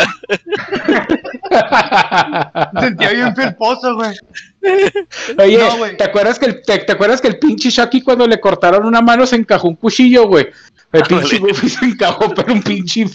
[2.74, 4.06] Se sentía bien felposo, güey.
[5.38, 5.97] Oye, No, güey.
[5.97, 9.01] ¿te acuerdas que el, te, te acuerdas que el pinche Shaki cuando le cortaron una
[9.01, 10.49] mano se encajó un cuchillo, güey?
[10.92, 11.38] El pinche.
[11.38, 13.07] Goofy se encajó, pero un pinche...
[13.07, 13.11] Un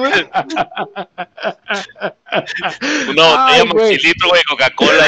[0.00, 0.26] güey.
[3.08, 3.92] Una botella Ay, güey.
[3.92, 5.06] maxilitro, güey, Coca-Cola.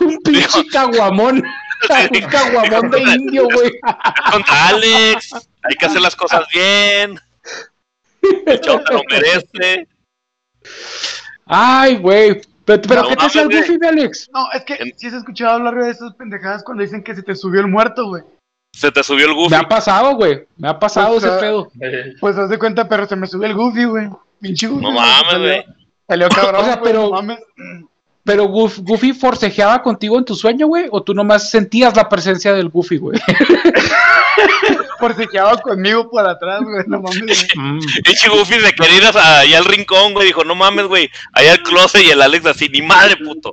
[0.00, 1.42] y- un pinche caguamón.
[2.10, 3.70] un caguamón de indio, güey.
[4.32, 5.32] Contra Alex.
[5.62, 7.18] Hay que hacer las cosas bien.
[8.46, 9.88] El chavo te lo merece.
[11.46, 12.40] Ay, güey.
[12.64, 14.30] Pero, pero No ¿qué te el mames, Goofy, Alex?
[14.32, 17.22] No, es que En- sí has escuchado hablar de esas pendejadas cuando dicen que se
[17.22, 18.22] te subió el muerto, güey.
[18.72, 19.54] Se te subió el Me Goofy.
[19.54, 20.46] ha pasado, güey.
[20.56, 21.70] Me ha pasado O sea, ese pedo.
[21.80, 24.08] Eh, Pues haz de cuenta, pero se me subió el Goofy, güey.
[24.40, 24.82] Pinche Goofy.
[24.82, 25.64] No güey, mames, güey.
[26.08, 27.38] Salió cabrón, O sea, pero- no mames.
[28.26, 30.86] Pero Goof- Goofy forcejeaba contigo en tu sueño, güey.
[30.90, 33.20] ¿O tú nomás sentías la presencia del Goofy, güey?
[34.98, 36.84] forcejeaba conmigo por atrás, güey.
[36.86, 37.46] No mames.
[37.54, 37.80] güey.
[38.04, 40.26] Pinche Goofy se quería ir a- allá al rincón, güey.
[40.26, 41.10] Dijo, no mames, güey.
[41.32, 43.52] Allá al closet y el Alex así, ni madre, puto.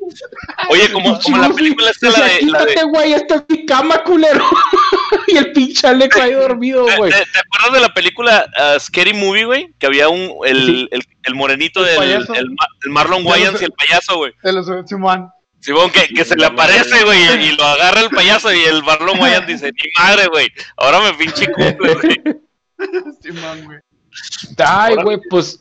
[0.69, 2.33] Oye, como, como la película esta, la de.
[2.33, 4.45] De quítate, güey, esta es mi cama, culero.
[5.27, 7.11] y el pinche Alex ahí dormido, ¿te, güey.
[7.11, 9.73] te- te acuerdas de la película uh, Scary Movie, güey?
[9.79, 10.31] Que había un.
[10.45, 10.87] El, Sí.
[10.91, 12.27] el, el morenito El del.
[12.35, 14.33] El, Ma- el Marlon Ya lo Wayans y el payaso, güey.
[14.43, 15.29] De los Simón.
[15.61, 19.19] Simón, que, que se le aparece, güey, y, lo agarra el payaso y el Marlon
[19.19, 20.47] Wayans dice, ni madre, güey.
[20.75, 22.21] Ahora me pinche cumple, güey.
[23.21, 23.79] Simón, güey.
[24.57, 25.59] Ay, güey, pues.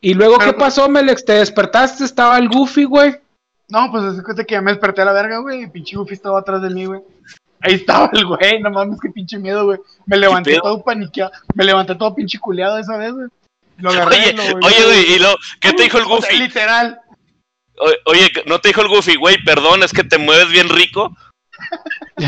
[0.00, 1.24] ¿Y luego qué Pero- pasó, Melex?
[1.24, 2.04] ¿Te despertaste?
[2.04, 3.16] ¿Estaba el Goofy, güey?
[3.68, 5.62] No, pues cuenta que ya me desperté a la verga, güey.
[5.62, 7.00] Y pinche Goofy estaba atrás de mí, güey.
[7.60, 9.78] Ahí estaba el güey, no mames, qué pinche miedo, güey.
[10.04, 11.32] Me levanté todo paniqueado.
[11.54, 13.28] Me levanté todo pinche culeado esa vez, güey.
[13.78, 16.38] Lo agarré, Oye, lo oye, güey, y lo, ¿qué te dijo el O sea, Goofy?
[16.38, 17.00] literal.
[18.04, 21.14] Oye, ¿no te dijo el Goofy, güey, perdón, es que te mueves bien rico?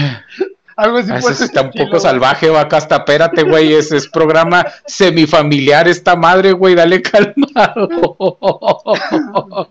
[0.76, 2.00] Algo así Ah, está un estilo, poco güey.
[2.00, 3.72] salvaje, vaca, hasta espérate, güey.
[3.72, 6.76] Ese es programa semifamiliar esta madre, güey.
[6.76, 7.88] Dale calmado.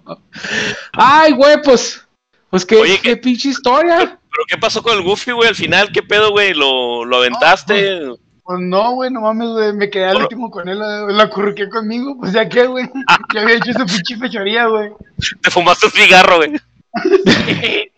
[0.93, 2.03] Ay, güey, pues.
[2.49, 3.97] Pues qué, Oye, qué pinche historia.
[3.97, 5.91] ¿Pero qué pasó con el Goofy, güey, al final?
[5.93, 6.53] ¿Qué pedo, güey?
[6.53, 8.01] ¿Lo, lo aventaste?
[8.47, 9.73] Pues no, güey, no mames, güey.
[9.73, 12.15] Me quedé al último con él, lo acurruqué conmigo.
[12.17, 12.89] Pues ya qué, güey.
[13.33, 14.93] Ya había hecho su pinche fechoría, güey.
[15.41, 16.53] ¿Te fumaste un cigarro, güey?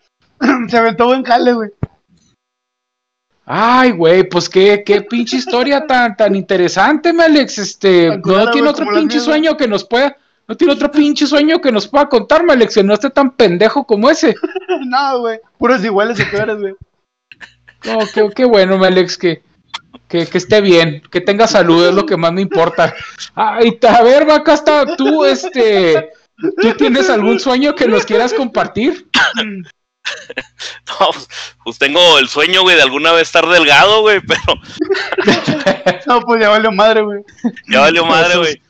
[0.68, 1.70] Se aventó buen jale, güey.
[3.46, 7.58] Ay, güey, pues qué, qué pinche historia tan, tan interesante, me Alex.
[7.58, 10.16] Este, no tiene otro pinche sueño que nos pueda,
[10.48, 13.30] no tiene otro pinche sueño que nos pueda contar, me Alex, que no esté tan
[13.36, 14.34] pendejo como ese.
[14.84, 15.38] No, güey.
[15.58, 16.74] Puros iguales y peores, güey.
[17.84, 19.42] No, qué, qué bueno, me Alex, que,
[20.08, 22.94] que, que esté bien, que tenga salud, es lo que más me importa.
[23.34, 26.10] Ay, a ver, vaca, hasta tú, este,
[26.60, 29.08] ¿tú tienes algún sueño que nos quieras compartir?
[30.88, 31.28] No, pues,
[31.62, 34.42] pues tengo el sueño, güey, de alguna vez estar delgado, güey, pero
[36.06, 37.22] No, pues ya valió madre, güey.
[37.68, 38.62] ya valió madre, güey.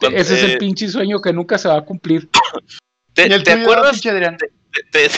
[0.00, 2.28] Ese es eh, el pinche sueño que nunca se va a cumplir.
[3.14, 4.00] ¿Te, Y el te tuyo, acuerdas?
[4.02, 5.10] te-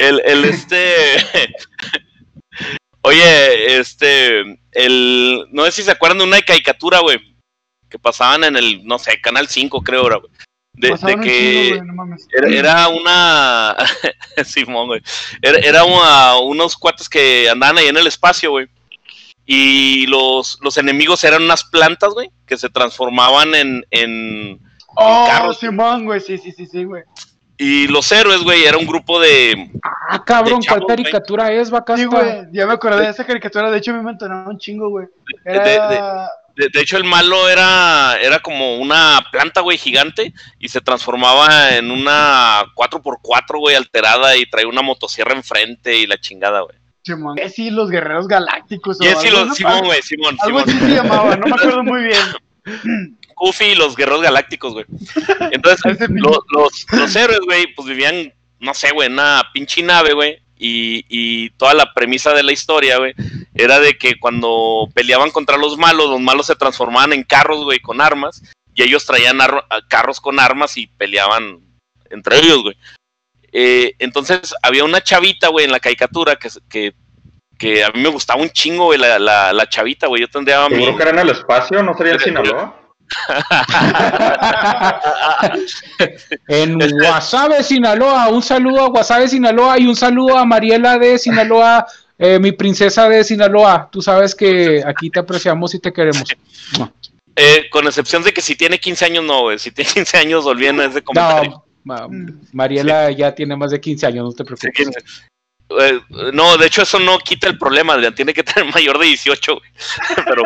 [0.00, 0.94] el, el este.
[3.02, 4.58] Oye, este.
[4.72, 5.46] El.
[5.52, 7.18] No sé si se acuerdan de una caricatura, güey.
[7.88, 10.30] Que pasaban en el, no sé, Canal 5, creo, era, güey.
[10.74, 10.90] De,
[11.22, 11.80] que.
[11.84, 12.26] no mames.
[12.32, 13.76] Era, era una.
[14.44, 15.02] Simón, güey.
[15.42, 18.66] Era, era una- unos cuates que andaban ahí en el espacio, güey.
[19.46, 23.84] Y los, los enemigos eran unas plantas, güey, que se transformaban en.
[23.90, 24.60] en
[24.96, 25.58] Oh, carros.
[25.58, 26.20] Simón, güey.
[26.20, 27.02] Sí, sí, sí, sí, güey.
[27.62, 29.70] Y los héroes, güey, era un grupo de.
[29.82, 31.96] Ah, cabrón, De ¿cuál chavos, caricatura es, vaca?
[31.96, 32.46] Sí, güey.
[32.52, 33.70] Ya me acordé de esa caricatura.
[33.70, 35.06] De hecho, me mencionaron un chingo, güey.
[35.44, 35.88] Era.
[35.88, 36.00] de-
[36.56, 40.34] De, de hecho, el malo era, era como una planta, güey, gigante.
[40.58, 44.36] Y se transformaba en una 4x4, güey, alterada.
[44.36, 46.76] Y traía una motosierra enfrente y la chingada, güey.
[47.02, 47.38] Simón.
[47.38, 49.00] Eh, sí, los guerreros galácticos.
[49.00, 49.54] o Y es algo, lo- ¿no?
[49.54, 50.76] Simón, güey, Simón, Algo Simón.
[50.76, 52.20] así se llamaba, no me acuerdo muy bien.
[53.40, 54.84] Goofy y los guerreros galácticos, güey.
[55.50, 59.42] Entonces, Ese pinche- lo- los, los héroes, güey, pues vivían, no sé, güey, en una
[59.52, 60.38] pinche nave, güey.
[60.62, 63.14] Y, y toda la premisa de la historia, güey,
[63.54, 67.80] era de que cuando peleaban contra los malos, los malos se transformaban en carros, güey,
[67.80, 68.42] con armas.
[68.74, 69.38] Y ellos traían
[69.88, 71.60] carros con armas y peleaban
[72.10, 72.76] entre ellos, güey.
[73.52, 76.92] Eh, entonces, había una chavita, güey, en la caricatura que, que,
[77.58, 80.20] que a mí me gustaba un chingo, güey, la, la, la chavita, güey.
[80.20, 80.76] Yo tendría a mi...
[80.76, 82.76] Seguro que era en el espacio, ¿no sería en Sinaloa?
[86.48, 91.86] En Guasave, Sinaloa, un saludo a Guasave, Sinaloa y un saludo a Mariela de Sinaloa,
[92.18, 93.88] eh, mi princesa de Sinaloa.
[93.90, 96.24] Tú sabes que aquí te apreciamos y te queremos.
[97.36, 99.58] Eh, con excepción de que si tiene 15 años, no, güey.
[99.58, 101.50] Si tiene 15 años, olviden ese comentario.
[101.52, 102.06] No, ma-
[102.52, 105.22] Mariela ya tiene más de 15 años, no te Sí, preocupes.
[105.70, 105.86] 15.
[105.96, 106.00] Eh,
[106.32, 108.14] no, de hecho, eso no quita el problema, Adrián.
[108.14, 109.70] Tiene que tener mayor de 18, güey.
[110.24, 110.42] Pero,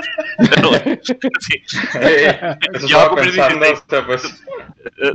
[0.51, 0.71] pero
[1.41, 1.55] sí,
[2.01, 3.83] Eh, eso Ya va a estaba cumplir pensando, 16.
[3.83, 4.23] o sea, pues,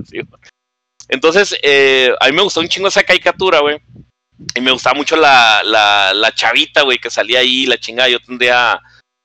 [0.10, 0.20] sí.
[1.10, 3.78] Entonces, eh, a mí me gustó un chingo esa caricatura, güey.
[4.56, 8.10] Y me gustaba mucho la, la, la chavita, güey, que salía ahí, la chingada.
[8.10, 8.80] Yo tendría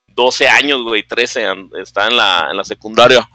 [0.09, 3.29] 12 años, güey, 13, an- estaba en la, en la secundaria.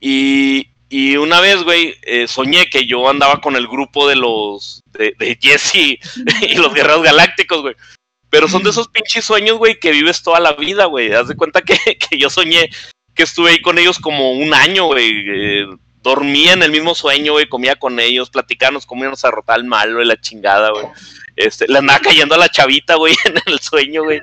[0.00, 4.80] Y, y una vez, güey, eh, soñé que yo andaba con el grupo de los,
[4.92, 5.98] de, de Jesse
[6.40, 7.74] y los Guerreros Galácticos, güey.
[8.30, 11.12] Pero son de esos pinches sueños, güey, que vives toda la vida, güey.
[11.12, 12.70] Haz de cuenta que, que yo soñé
[13.12, 15.24] que estuve ahí con ellos como un año, güey.
[15.26, 15.66] eh,
[16.00, 19.64] dormía en el mismo sueño, güey, comía con ellos, platicábamos cómo íbamos a derrotar al
[19.64, 20.86] malo y la chingada, güey.
[21.36, 24.20] Este, le andaba cayendo a la chavita, güey, en el sueño, güey.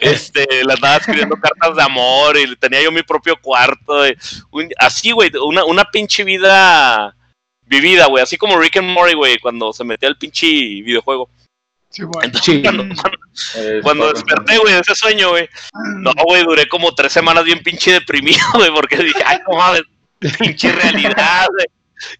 [0.00, 3.96] Este, le andaba escribiendo cartas de amor y tenía yo mi propio cuarto.
[3.98, 4.16] güey.
[4.50, 7.14] Un- así, güey, una, una pinche vida
[7.66, 8.22] vivida, güey.
[8.22, 11.28] Así como Rick and Morty, güey, cuando se metía al pinche videojuego.
[11.90, 12.02] Sí.
[12.22, 12.62] Entonces, Sí.
[12.62, 15.48] cuando, cuando- cuando desperté, güey, de ese sueño, güey.
[15.98, 19.82] No, güey, duré como tres semanas bien pinche deprimido, güey, porque dije, ay, no mames,
[20.38, 21.66] pinche realidad, güey.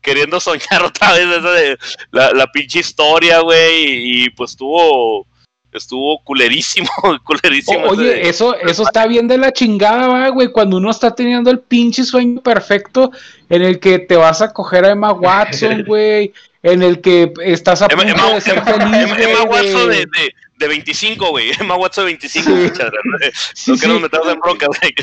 [0.01, 1.79] Queriendo soñar otra vez esa de
[2.11, 5.27] la, la pinche historia, güey, y, y, pues estuvo,
[5.73, 6.88] estuvo culerísimo,
[7.25, 7.85] culerísimo.
[7.87, 11.61] O- oye, eso, eso está bien de la chingada, güey, cuando uno está teniendo el
[11.61, 13.11] pinche sueño perfecto
[13.49, 17.83] en el que te vas a coger a Emma Watson, güey, en el que estás
[17.83, 21.31] a punto Emma- de ser Emma- feliz, Emma- Emma Watson de- de, de, de 25,
[21.31, 21.51] güey.
[21.59, 22.51] Emma Watson de 25, Sí.
[22.53, 23.51] muchas gracias.
[23.55, 23.88] Sí, no sí.
[23.88, 24.95] meternos en bronca, güey.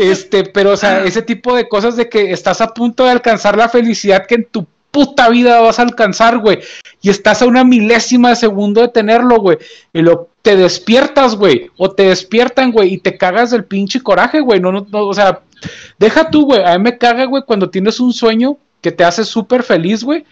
[0.00, 3.56] Este, pero, o sea, ese tipo de cosas de que estás a punto de alcanzar
[3.56, 6.60] la felicidad que en tu puta vida vas a alcanzar, güey.
[7.00, 9.58] Y estás a una milésima de segundo de tenerlo, güey.
[9.92, 11.70] Y lo, te despiertas, güey.
[11.76, 12.94] O te despiertan, güey.
[12.94, 14.60] Y te cagas del pinche coraje, güey.
[14.60, 15.40] No, no, no, o sea,
[15.98, 16.62] deja tú, güey.
[16.64, 20.24] A mí me caga, güey, cuando tienes un sueño que te hace súper feliz, güey.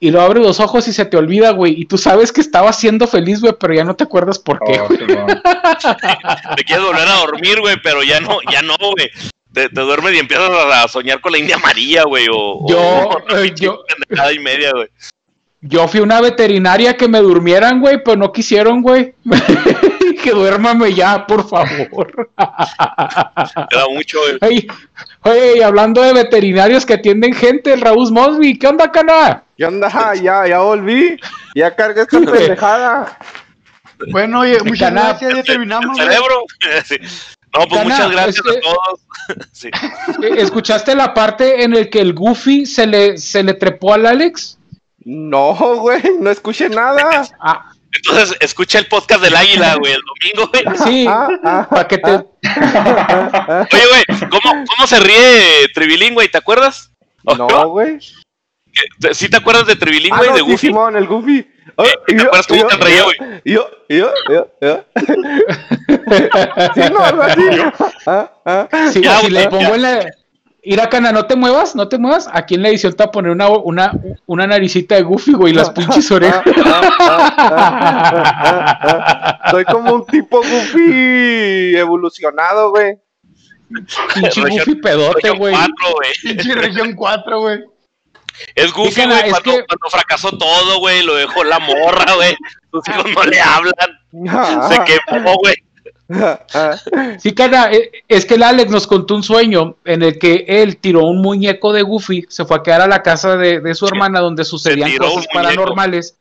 [0.00, 1.80] Y lo abres los ojos y se te olvida, güey.
[1.80, 4.78] Y tú sabes que estabas siendo feliz, güey, pero ya no te acuerdas por qué,
[4.80, 4.86] Oh.
[6.56, 9.10] Te quieres volver a dormir, güey, pero ya no, ya no, güey.
[9.52, 13.36] Te, te duermes y empiezas a soñar con la India María, güey, o, Yo, o
[13.38, 14.88] eh, yo- pendejada y media, güey.
[15.60, 19.14] Yo fui a una veterinaria que me durmieran, güey, pero no quisieron, güey.
[20.18, 22.30] que duérmame ya, por favor.
[23.70, 24.38] Era mucho, güey.
[24.42, 24.66] Oye,
[25.22, 29.42] oye, y hablando de veterinarios que atienden gente, el Raúl Mosby, ¿qué onda, cana?
[29.56, 29.88] ¿Qué onda?
[29.92, 31.18] Ah, Ya, ya volví.
[31.54, 33.18] Ya cargué esta pendejada.
[34.12, 35.98] Bueno, oye, muchas Cana, gracias, ya terminamos.
[35.98, 36.16] El güey.
[36.16, 36.44] cerebro.
[36.84, 36.96] Sí.
[37.54, 39.00] No, pues Cana, muchas gracias a todos.
[39.52, 39.68] Sí.
[40.22, 44.06] Eh, ¿Escuchaste la parte en el que el Goofy se le, se le trepó al
[44.06, 44.58] Alex?
[45.04, 47.26] No, güey, no escuché nada.
[47.40, 47.72] Ah,
[48.04, 50.78] Entonces, escucha el podcast del águila, güey, el domingo, güey.
[50.84, 52.10] sí, Ah, ah, para que te...
[52.10, 56.28] Oye, güey, ¿cómo, ¿cómo se ríe Tribilín, güey?
[56.28, 56.90] ¿Te acuerdas?
[57.24, 57.98] No, güey.
[59.00, 60.66] ¿Te- ¿Sí te acuerdas de Tribilín, Ah, güey, no, de sí, Goofy?
[60.68, 61.46] Simón, el Goofy.
[61.76, 63.18] Oh, ¿Te yo- acuerdas cómo yo- te reía, yo- güey?
[63.44, 64.84] Yo, yo, yo, yo.
[66.74, 67.42] Sí, no, algo así.
[68.06, 68.68] Ah, ah.
[68.92, 70.06] Sí, Ya, si le pongo en la...
[70.64, 72.28] Mira, Cana, no te muevas, no te muevas.
[72.32, 73.92] Aquí en la edición te voy a poner una, una,
[74.26, 76.42] una naricita de Goofy, güey, y las pinches orejas.
[79.50, 82.98] Soy como un tipo Goofy evolucionado, güey.
[84.14, 85.54] Pinche Goofy pedote, güey.
[85.54, 86.10] cuatro, güey.
[86.22, 87.60] Pinche región 4, güey.
[88.54, 92.36] Es Goofy, güey, cuando, que- cuando fracasó todo, güey, lo dejó la morra, güey.
[92.70, 93.74] Sus hijos no le hablan.
[94.68, 95.54] Se quemó, güey.
[97.18, 100.78] Sí, Cana, eh, es que el Alex nos contó un sueño en el que él
[100.78, 103.86] tiró un muñeco de Goofy, se fue a quedar a la casa de, de su
[103.86, 106.16] hermana donde sucedían cosas paranormales.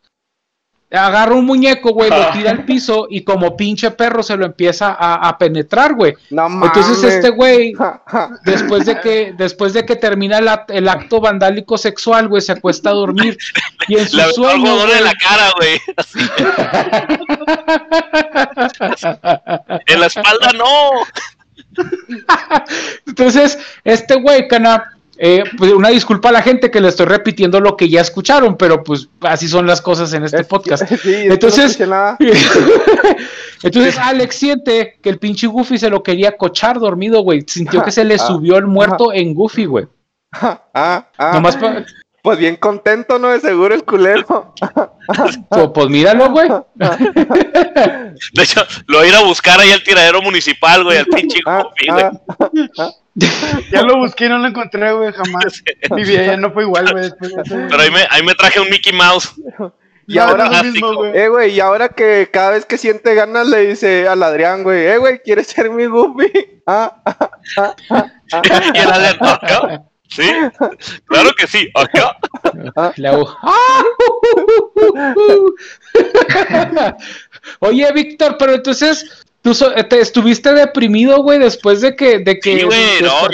[0.90, 4.96] Agarra un muñeco, güey, lo tira al piso y como pinche perro se lo empieza
[4.98, 6.14] a, a penetrar, güey.
[6.30, 6.78] No mames.
[6.78, 7.74] Entonces este güey,
[8.46, 12.54] después de que, después de que termina el, act- el acto vandálico sexual, güey, se
[12.54, 13.38] acuesta a dormir.
[13.90, 15.82] Y en su Le sueño, algodón en la cara, güey.
[15.98, 16.20] Así.
[19.88, 20.92] en la espalda, no.
[23.06, 27.60] Entonces, este güey, Cana, eh, pues una disculpa a la gente que le estoy repitiendo
[27.60, 30.84] lo que ya escucharon, pero pues así son las cosas en este podcast.
[31.02, 32.18] Sí, Entonces- no.
[33.64, 37.44] Entonces Alex siente que el pinche Goofy se lo quería cochar dormido, güey.
[37.48, 39.88] Sintió que se le Ah, subió el muerto en Goofy, güey.
[40.32, 40.62] Ah,
[41.18, 41.32] ah.
[41.34, 41.84] Nomás pa-
[42.28, 43.30] Pues bien contento, ¿no?
[43.30, 44.54] De seguro el culero.
[45.50, 46.50] pues, pues míralo, güey.
[46.76, 51.40] De hecho, lo voy a ir a buscar ahí al tiradero municipal, güey, al pinche
[51.46, 52.04] Ah, Goofy, güey.
[52.80, 52.92] ah.
[53.72, 55.64] Ya lo busqué y no lo encontré, güey, jamás.
[55.92, 57.12] Mi vida ya no fue igual, güey.
[57.48, 59.34] Pero ahí me, ahí me traje un Mickey Mouse.
[60.06, 61.18] Y ahora, mismo, güey.
[61.18, 64.86] eh, güey, y ahora que cada vez que siente ganas le dice al Adrián, güey,
[64.86, 66.30] eh, güey, ¿quieres ser mi Goofy?
[66.70, 67.02] Ah,
[68.74, 69.86] y el acá.
[70.10, 70.24] Sí,
[71.06, 72.18] claro que sí, acá.
[73.44, 73.84] ¡Ah!
[77.60, 82.58] Oye, Víctor, pero entonces tú so- te estuviste deprimido, güey, después de que, de que
[82.60, 83.28] Sí, güey, no.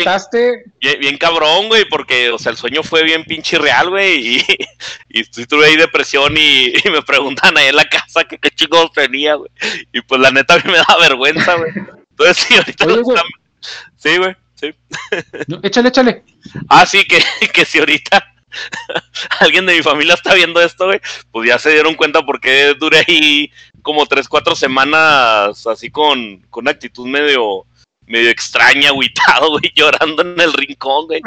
[0.79, 4.43] Bien, bien cabrón, güey, porque, o sea, el sueño fue bien pinche real, güey, y,
[5.09, 8.91] y tuve ahí depresión y, y me preguntan ahí en la casa que qué chicos
[8.93, 9.49] tenía, güey.
[9.91, 11.71] Y pues la neta a mí me da vergüenza, güey.
[12.11, 13.17] Entonces sí, ahorita Oye, güey.
[13.17, 13.31] están-
[13.95, 14.75] Sí, güey, sí.
[15.47, 16.23] No, échale, échale.
[16.69, 17.21] Ah, sí, que,
[17.53, 18.33] que si ahorita
[19.39, 20.99] alguien de mi familia está viendo esto, güey,
[21.31, 26.63] pues ya se dieron cuenta porque duré ahí como tres, cuatro semanas así con, con
[26.63, 27.65] una actitud medio,
[28.05, 31.21] medio extraña, agüitado, güey, llorando en el rincón, güey.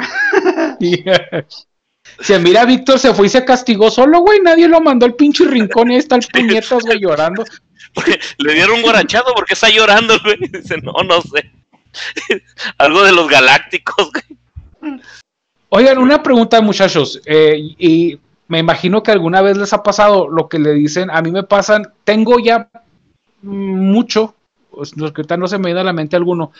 [2.19, 4.39] Se mira, Víctor se fue y se castigó solo, güey.
[4.39, 7.43] Nadie lo mandó al pinche rincón y ahí está el puñetas, güey, llorando.
[7.93, 10.37] Porque le dieron un guarachazo porque está llorando, güey.
[10.37, 11.51] Dice, no, no sé.
[12.77, 14.99] Algo de los galácticos, güey.
[15.69, 17.21] Oigan, una pregunta, muchachos.
[17.25, 21.21] eh, y me imagino que alguna vez les ha pasado lo que le dicen, a
[21.21, 22.69] mí me pasan, tengo ya
[23.41, 24.35] mucho,
[24.71, 26.51] pues, que ahorita no se me viene a la mente alguno,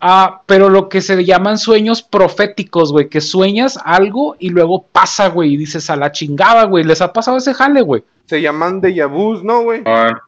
[0.00, 5.28] Ah, pero lo que se llaman sueños proféticos, güey, que sueñas algo y luego pasa,
[5.28, 8.04] güey, y dices a la chingada, güey, les ha pasado ese jale, güey.
[8.26, 9.82] Se llaman de vus, ¿no, güey?
[9.86, 10.20] Ah,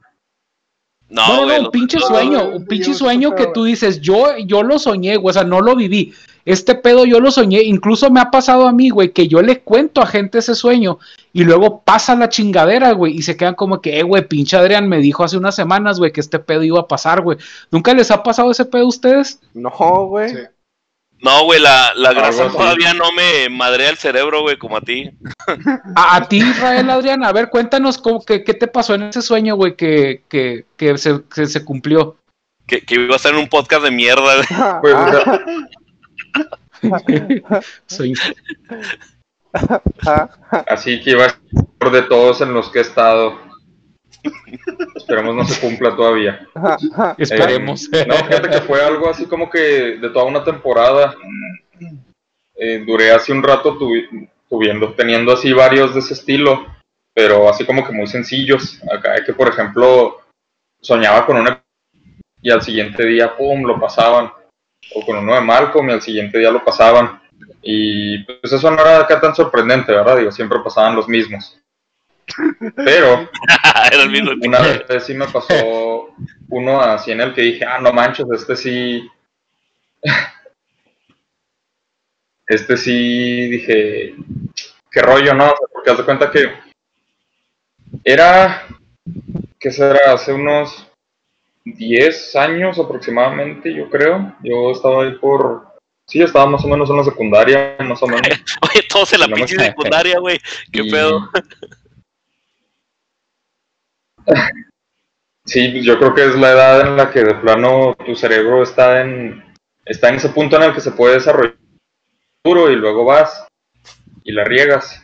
[1.10, 4.62] No, No, no, güey, un pinche sueño, un pinche sueño que tú dices, yo, yo
[4.62, 6.14] lo soñé, güey, o sea, no lo viví.
[6.44, 9.60] Este pedo yo lo soñé, incluso me ha pasado a mí, güey, que yo le
[9.60, 10.98] cuento a gente ese sueño
[11.32, 14.88] y luego pasa la chingadera, güey, y se quedan como que, eh, güey, pinche Adrián
[14.88, 17.38] me dijo hace unas semanas, güey, que este pedo iba a pasar, güey.
[17.70, 19.40] ¿Nunca les ha pasado ese pedo a ustedes?
[19.52, 19.70] No,
[20.06, 20.30] güey.
[20.30, 20.38] Sí.
[21.22, 25.10] No, güey, la, la grasa todavía no me madrea el cerebro, güey, como a ti.
[25.94, 29.20] A, a ti, Israel, Adrián, a ver, cuéntanos cómo, qué, qué te pasó en ese
[29.20, 32.16] sueño, güey, que, que, que se, que se cumplió.
[32.66, 34.46] Que, que iba a estar en un podcast de mierda, güey.
[34.80, 35.40] pues, Ah,
[36.80, 38.14] sea, Soy-
[40.06, 40.30] ah,
[40.68, 43.38] así que iba a ser de todos en los que he estado.
[44.96, 46.46] Esperemos no se cumpla todavía.
[47.18, 47.88] Esperemos.
[47.92, 49.58] Eh, no, fíjate que fue algo así como que
[49.98, 51.14] de toda una temporada.
[52.54, 56.66] Eh, duré así un rato tuvi- tuviendo, teniendo así varios de ese estilo,
[57.14, 58.80] pero así como que muy sencillos.
[58.92, 60.20] Acá de que, por ejemplo,
[60.80, 61.62] soñaba con una
[62.42, 64.32] y al siguiente día, pum, lo pasaban.
[64.94, 67.20] O con uno de Malcolm y al siguiente día lo pasaban.
[67.62, 70.16] Y pues eso no era acá tan sorprendente, ¿verdad?
[70.16, 71.58] Digo, siempre pasaban los mismos.
[72.76, 73.28] Pero
[73.92, 74.30] Era el mismo.
[74.42, 76.08] una vez sí me pasó
[76.48, 79.08] uno así en el que dije, ah, no manches, este sí.
[82.46, 84.16] Este sí, dije,
[84.90, 85.54] qué rollo, ¿no?
[85.72, 86.52] Porque haz de cuenta que
[88.02, 88.66] era,
[89.60, 90.14] ¿qué será?
[90.14, 90.84] Hace unos
[91.64, 94.34] 10 años aproximadamente, yo creo.
[94.42, 95.68] Yo estaba ahí por.
[96.08, 98.26] Sí, estaba más o menos en la secundaria, más o menos.
[98.62, 100.40] Oye, todos en la No pinche secundaria, güey.
[100.72, 101.30] ¿Qué Y- pedo?
[105.44, 108.62] Sí, pues yo creo que es la edad en la que de plano tu cerebro
[108.62, 109.42] está en,
[109.84, 111.56] está en ese punto en el que se puede desarrollar
[112.44, 113.46] duro y luego vas
[114.22, 115.02] y la riegas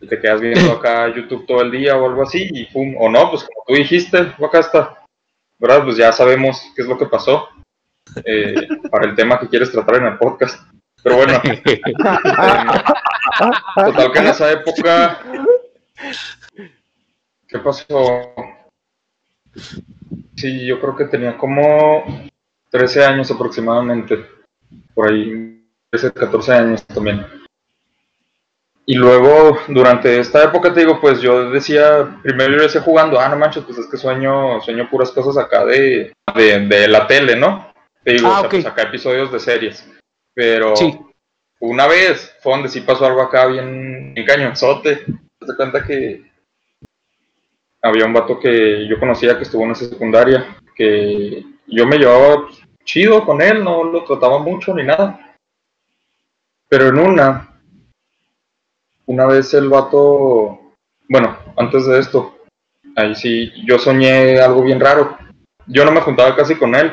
[0.00, 3.08] y te quedas viendo acá YouTube todo el día o algo así y pum, o
[3.08, 5.04] no, pues como tú dijiste, acá está,
[5.58, 5.84] ¿verdad?
[5.84, 7.48] Pues ya sabemos qué es lo que pasó
[8.24, 10.60] eh, para el tema que quieres tratar en el podcast.
[11.02, 11.80] Pero bueno, eh,
[13.74, 15.20] total que en esa época,
[17.56, 18.32] ¿qué pasó?
[20.36, 22.04] Sí, yo creo que tenía como
[22.70, 24.26] 13 años aproximadamente,
[24.94, 27.26] por ahí, 13, 14 años también.
[28.88, 33.28] Y luego, durante esta época, te digo, pues yo decía, primero yo decía jugando, ah,
[33.28, 37.34] no manches, pues es que sueño, sueño puras cosas acá de, de, de la tele,
[37.34, 37.72] ¿no?
[38.04, 38.50] Te digo, Ah, o sea, ok.
[38.50, 39.88] pues acá episodios de series.
[40.34, 40.96] Pero Sí.
[41.60, 44.96] una vez fue donde sí pasó algo acá bien, bien cañonzote.
[44.96, 46.22] Te das cuenta que
[47.86, 52.48] había un vato que yo conocía que estuvo en esa secundaria, que yo me llevaba
[52.84, 55.36] chido con él, no lo trataba mucho ni nada.
[56.68, 57.60] Pero en una,
[59.06, 60.74] una vez el vato,
[61.08, 62.38] bueno, antes de esto,
[62.96, 65.16] ahí sí, yo soñé algo bien raro.
[65.66, 66.92] Yo no me juntaba casi con él.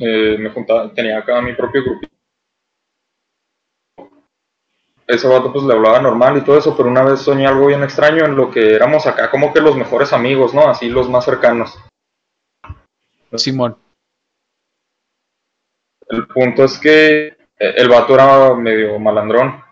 [0.00, 2.06] Eh, me juntaba, tenía acá mi propio grupo.
[5.08, 7.82] Ese vato pues le hablaba normal y todo eso, pero una vez soñé algo bien
[7.82, 10.68] extraño en lo que éramos acá como que los mejores amigos, ¿no?
[10.68, 11.78] Así los más cercanos.
[13.34, 13.76] Simón.
[16.08, 19.62] El punto es que eh, el vato era medio malandrón.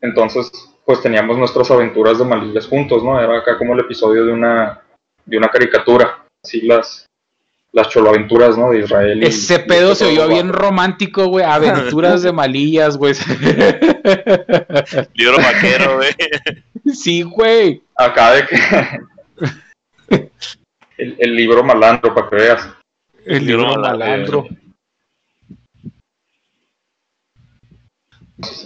[0.00, 0.50] Entonces,
[0.86, 3.20] pues teníamos nuestras aventuras de malillas juntos, ¿no?
[3.20, 4.82] Era acá como el episodio de una,
[5.26, 6.24] de una caricatura.
[6.42, 7.07] Así las,
[7.78, 8.70] las choloaventuras, ¿no?
[8.70, 9.22] De Israel.
[9.22, 11.44] y- Ese y pedo se oyó bien romántico, güey.
[11.44, 13.14] Aventuras de malillas, güey.
[15.14, 16.10] Libro vaquero, güey.
[16.94, 17.82] sí, güey.
[17.96, 18.56] Acá de que.
[20.98, 22.68] el, el libro malandro, para que veas.
[23.24, 24.42] El Libro libro malandro.
[24.42, 24.48] malandro.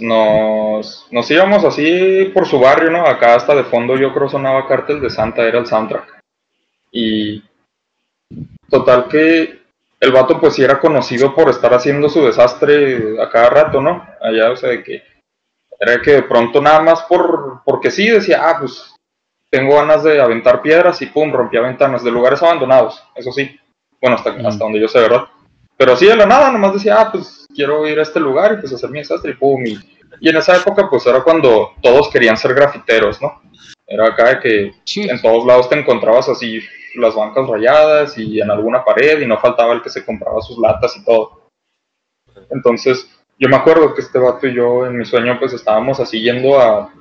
[0.01, 3.07] Nos, nos íbamos así por su barrio, ¿no?
[3.07, 6.21] Acá hasta de fondo yo creo sonaba Cártel de Santa, era el soundtrack.
[6.91, 7.43] Y
[8.69, 9.63] total que
[10.01, 14.05] el vato pues sí era conocido por estar haciendo su desastre a cada rato, ¿no?
[14.21, 15.03] Allá, o sea, de que
[15.79, 18.95] era que de pronto nada más por porque sí decía, ah, pues
[19.51, 23.59] tengo ganas de aventar piedras y pum, rompía ventanas de lugares abandonados, eso sí.
[24.01, 24.47] Bueno, hasta, Mm.
[24.47, 25.25] hasta donde yo sé, ¿verdad?
[25.77, 28.61] Pero sí, de la nada, nomás decía, ah, pues quiero ir a este lugar y
[28.61, 29.65] pues hacer mi desastre y pum.
[29.67, 29.79] Y,
[30.21, 33.41] y en esa época, pues era cuando todos querían ser grafiteros, ¿no?
[33.87, 35.09] Era acá de que Sí.
[35.09, 36.61] en todos lados te encontrabas así
[36.95, 40.59] las bancas rayadas y en alguna pared y no faltaba el que se compraba sus
[40.59, 41.49] latas y todo.
[42.51, 46.21] Entonces, yo me acuerdo que este vato y yo en mi sueño pues estábamos así
[46.21, 46.93] yendo a,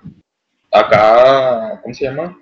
[0.72, 2.38] acá, ¿cómo se llama?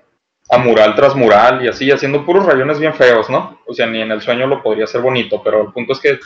[0.50, 3.60] A mural tras mural y así, haciendo puros rayones bien feos, ¿no?
[3.68, 6.20] O sea, ni en el sueño lo podría hacer bonito, pero el punto es que.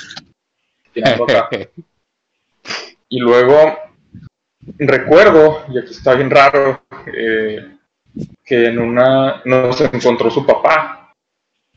[3.10, 3.78] Y luego
[4.78, 7.78] recuerdo, y aquí está bien raro, eh,
[8.46, 11.03] que en una nos encontró su papá.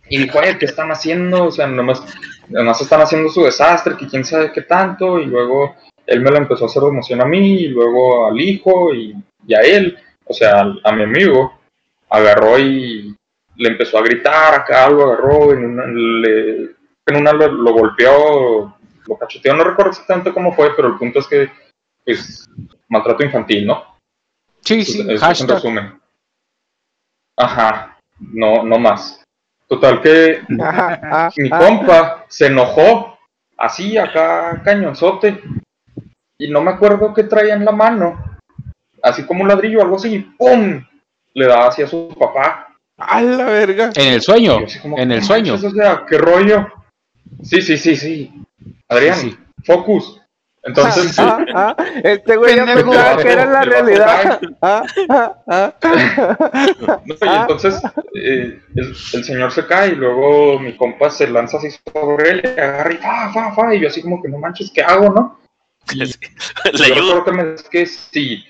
[0.08, 1.44] Y dijo, oye, ¿qué están haciendo?
[1.46, 2.02] O sea, nomás,
[2.48, 5.18] nomás están haciendo su desastre, que quién sabe qué tanto.
[5.18, 5.76] Y luego
[6.06, 9.14] él me lo empezó a hacer de emoción a mí, y luego al hijo, y,
[9.46, 11.58] y a él, o sea, al- a mi amigo.
[12.08, 13.16] Agarró y
[13.56, 16.70] le empezó a gritar acá, lo agarró, en una, le-
[17.06, 18.76] en una lo, lo golpeó,
[19.06, 21.50] lo cacheteó, no recuerdo exactamente cómo fue, pero el punto es que,
[22.04, 22.48] pues,
[22.88, 23.96] maltrato infantil, ¿no?
[24.60, 25.56] Sí, sí, eso es hashtag.
[25.56, 26.00] resumen.
[27.36, 29.15] Ajá, no, no más.
[29.68, 33.18] Total que Ajá, mi compa se enojó,
[33.56, 35.40] así acá cañonzote,
[36.38, 38.38] y no me acuerdo qué traía en la mano,
[39.02, 40.84] así como un ladrillo, algo así, y ¡pum!
[41.34, 42.68] Le daba así a su papá.
[42.98, 43.90] A la verga.
[43.96, 45.52] En el sueño, como, en el "No sueño.
[45.54, 46.66] manches, o sea, ¿qué rollo?
[47.42, 48.32] Sí, sí, sí, sí.
[48.88, 49.38] Adrián, Sí, sí.
[49.64, 50.22] focus.
[50.66, 54.40] Entonces, Ah, ah, este güey ya pensaba que era la realidad.
[54.60, 55.74] Ah, ah, ah.
[57.06, 57.80] No, y entonces
[58.14, 62.42] eh, el, el señor se cae y luego mi compa se lanza así sobre él
[62.44, 65.10] y agarra y fa, fa, fa, y yo así como que no manches, ¿qué hago,
[65.10, 65.38] no?
[65.92, 65.98] Y
[66.72, 68.44] Le yo que me es que sí.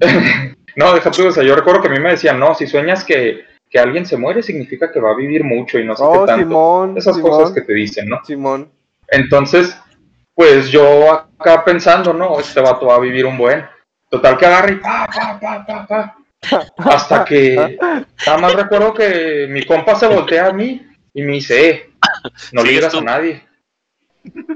[0.76, 3.04] no, deja tú, o sea, yo recuerdo que a mí me decían, no, si sueñas
[3.04, 6.22] que, que alguien se muere significa que va a vivir mucho y no sé Oh,
[6.22, 6.46] qué tanto.
[6.48, 8.18] Simón, Esas Simón, cosas que te dicen, ¿no?
[8.24, 8.70] Simón.
[9.08, 9.76] Entonces,
[10.34, 13.66] pues yo acá pensando, no, este vato va a vivir un buen.
[14.08, 16.16] Total que agarra y pa, pa, pa, pa, pa.
[16.78, 17.78] Hasta que,
[18.26, 21.90] nada más recuerdo que mi compa se voltea a mí y me dice, eh,
[22.52, 23.46] no le ¿Sigues digas a nadie.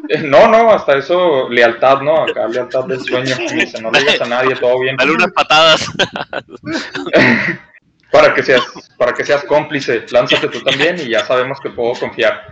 [0.09, 2.22] Eh, No, no, hasta eso, lealtad, ¿no?
[2.22, 3.37] Acá lealtad del sueño.
[3.39, 4.97] Me dice, no le digas a nadie, todo bien.
[4.97, 5.87] Dale unas patadas.
[8.11, 8.62] Para que seas,
[8.97, 12.47] para que seas cómplice, lánzate tú también y ya sabemos que puedo confiar.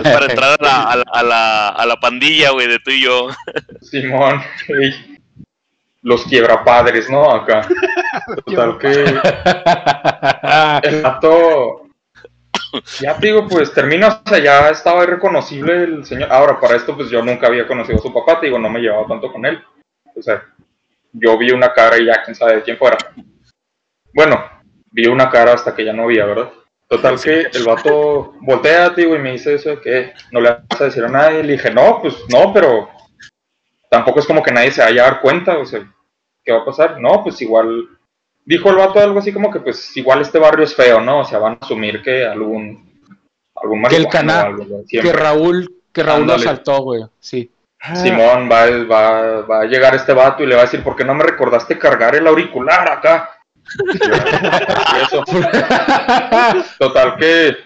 [0.00, 3.02] Para entrar a la, a la, a la, a la pandilla, güey, de tú y
[3.02, 3.28] yo.
[3.80, 5.18] Simón, ey,
[6.02, 7.30] los quiebrapadres, ¿no?
[7.30, 7.66] Acá.
[8.46, 8.92] Total que
[10.82, 11.86] el vato,
[13.00, 16.32] ya te digo, pues termina, o sea, ya estaba irreconocible el señor.
[16.32, 18.80] Ahora, para esto, pues yo nunca había conocido a su papá, te digo, no me
[18.80, 19.62] llevaba tanto con él.
[20.14, 20.42] O sea,
[21.12, 22.98] yo vi una cara y ya quién sabe de quién fuera.
[24.12, 24.44] Bueno,
[24.90, 26.50] vi una cara hasta que ya no había, ¿verdad?
[26.96, 30.50] Total que el vato voltea, te digo, y me dice eso de que no le
[30.68, 31.42] vas a decir a nadie.
[31.42, 32.90] Le dije, no, pues no, pero
[33.88, 35.80] tampoco es como que nadie se vaya a dar cuenta, o sea,
[36.44, 37.00] ¿qué va a pasar?
[37.00, 37.88] No, pues igual,
[38.44, 41.20] dijo el vato algo así como que pues igual este barrio es feo, ¿no?
[41.20, 43.00] O sea, van a asumir que algún,
[43.56, 45.12] algún Que el marihuano cana- o algo, güey, que.
[45.12, 46.42] Raúl, que Raúl lo Ándale.
[46.50, 47.04] asaltó, güey.
[47.20, 47.50] Sí.
[47.94, 51.04] Simón va, va, va a llegar este vato y le va a decir, ¿por qué
[51.04, 53.30] no me recordaste cargar el auricular acá?
[56.78, 57.56] Total que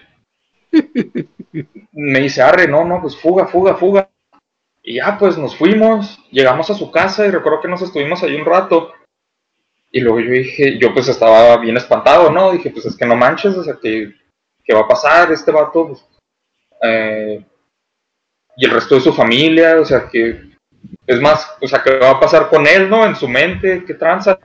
[1.91, 4.09] me dice, arre, no, no, pues fuga, fuga, fuga.
[4.83, 8.35] Y ya, pues nos fuimos, llegamos a su casa y recuerdo que nos estuvimos ahí
[8.35, 8.93] un rato.
[9.91, 12.51] Y luego yo dije, yo pues estaba bien espantado, ¿no?
[12.51, 14.13] Dije, pues es que no manches, o sea, que,
[14.63, 15.31] ¿qué va a pasar?
[15.31, 16.05] Este vato, pues,
[16.83, 17.43] eh,
[18.55, 20.51] y el resto de su familia, o sea, que
[21.05, 23.05] es más, o sea, ¿qué va a pasar con él, no?
[23.05, 24.39] En su mente, ¿qué tranza?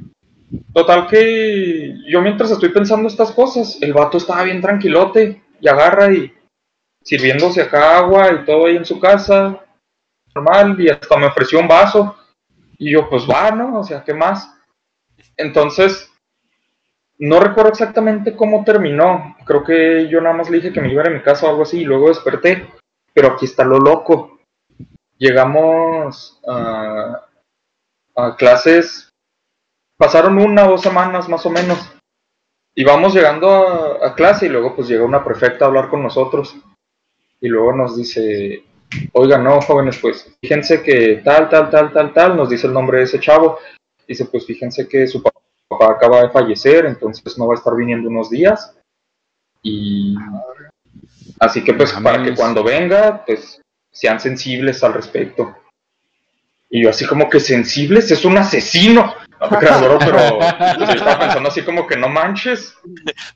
[0.75, 6.13] Total que yo mientras estoy pensando estas cosas, el vato estaba bien tranquilote y agarra
[6.13, 6.33] y
[7.03, 9.65] sirviéndose acá agua y todo ahí en su casa,
[10.35, 12.17] normal, y hasta me ofreció un vaso.
[12.79, 13.81] Y yo, pues va, ¿no?
[13.81, 14.53] O sea, ¿qué más?
[15.37, 16.11] Entonces,
[17.19, 19.37] no recuerdo exactamente cómo terminó.
[19.47, 21.63] Creo que yo nada más le dije que me iba a mi casa o algo
[21.63, 22.69] así y luego desperté.
[23.15, 24.41] Pero aquí está lo loco.
[25.19, 27.27] Llegamos a,
[28.17, 29.12] a clases,
[30.03, 31.79] pasaron una o dos semanas más o menos.
[32.75, 36.03] Y vamos llegando a, a clase y luego pues llega una prefecta a hablar con
[36.03, 36.57] nosotros.
[37.41, 38.65] Y luego nos dice,
[39.13, 42.99] oiga, no, jóvenes, pues fíjense que tal, tal, tal, tal, tal, nos dice el nombre
[42.99, 43.61] de ese chavo.
[44.09, 48.09] Dice, pues fíjense que su papá acaba de fallecer, entonces no va a estar viniendo
[48.09, 48.75] unos días.
[49.63, 50.17] Y
[51.39, 53.61] así que pues para que cuando venga, pues
[53.93, 55.55] sean sensibles al respecto.
[56.69, 59.15] Y yo así como que sensibles, es un asesino.
[59.43, 62.75] No te creas, bro, pero pues, yo estaba pensando así como que no manches.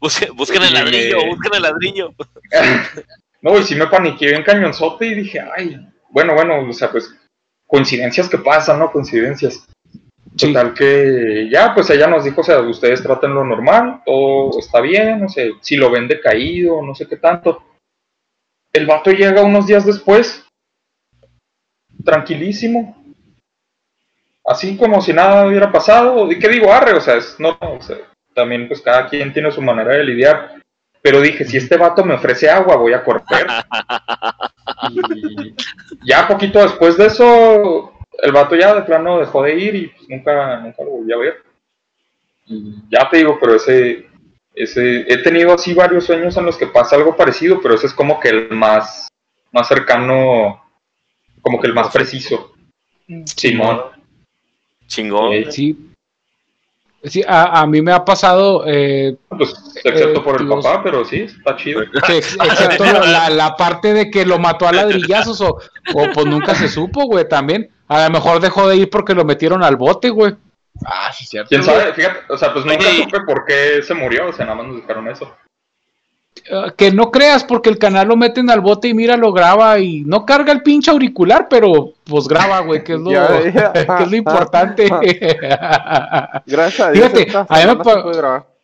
[0.01, 2.11] Busquen, busquen el ladrillo, me- busquen el ladrillo.
[3.43, 5.79] No, y sí me paniqué bien cañonzote y dije, ay,
[6.11, 7.15] bueno, bueno, o sea, pues
[7.67, 8.91] coincidencias que pasan, ¿no?
[8.91, 9.67] Coincidencias.
[10.37, 10.53] Sí.
[10.53, 14.81] Total que ya, pues ella nos dijo, o sea, ustedes traten lo normal, todo está
[14.81, 17.63] bien, no sé, si lo ven decaído, no sé qué tanto.
[18.73, 20.45] El vato llega unos días después,
[22.05, 22.97] tranquilísimo,
[24.47, 26.31] así como si nada hubiera pasado.
[26.31, 26.95] ¿Y qué digo, arre?
[26.95, 27.97] O sea, es, no, o sea,
[28.35, 30.55] también pues cada quien tiene su manera de lidiar.
[31.03, 33.47] Pero dije, si este vato me ofrece agua, voy a correr.
[35.15, 35.55] y
[36.05, 37.93] ya poquito después de eso,
[38.23, 41.19] el vato ya de plano dejó de ir y pues, nunca, nunca lo volví a
[41.19, 41.43] ver.
[42.47, 44.07] Y ya te digo, pero ese,
[44.55, 47.95] ese, he tenido así varios sueños en los que pasa algo parecido, pero ese es
[47.95, 49.09] como que el más,
[49.53, 50.63] más cercano,
[51.41, 52.53] como que el más preciso.
[53.27, 53.96] Simón.
[54.87, 55.33] Chingón.
[55.45, 55.53] Sí.
[55.53, 55.91] Sí.
[57.05, 60.83] Sí, a, a mí me ha pasado, eh, Pues, excepto Eh, por el los- papá,
[60.83, 61.83] pero sí, está chido.
[62.09, 65.51] ex- excepto la, la parte de que lo mató a ladrillazos o,
[65.95, 67.71] o pues nunca se supo, güey, también.
[67.87, 70.35] A lo mejor dejó de ir porque lo metieron al bote, güey.
[70.85, 71.49] Ah, sí, cierto.
[71.51, 71.93] ¿Quién sabe?
[71.93, 74.77] Fíjate, o sea, pues nunca supe por qué se murió, o sea, nada más nos
[74.77, 75.33] dijeron eso.
[76.45, 79.79] Eh, que no creas porque el canal lo meten al bote y mira, lo graba
[79.79, 83.73] y no carga el pinche auricular, pero pues graba, güey, que es lo, Ya, ya.
[83.97, 84.89] que es lo importante.
[86.47, 87.11] Gracias a Dios.
[87.13, 88.57] Fíjate, a mí me.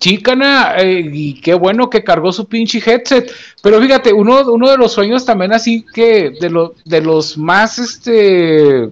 [0.00, 3.32] Chicana, eh, y qué bueno que cargó su pinche headset.
[3.62, 7.80] Pero fíjate, uno, uno de los sueños también así que de, lo, de los más,
[7.80, 8.90] este,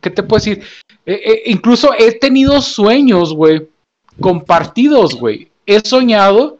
[0.00, 0.64] ¿qué te puedo decir?
[1.06, 3.68] Eh, eh, incluso he tenido sueños, güey,
[4.20, 5.48] compartidos, güey.
[5.66, 6.58] He soñado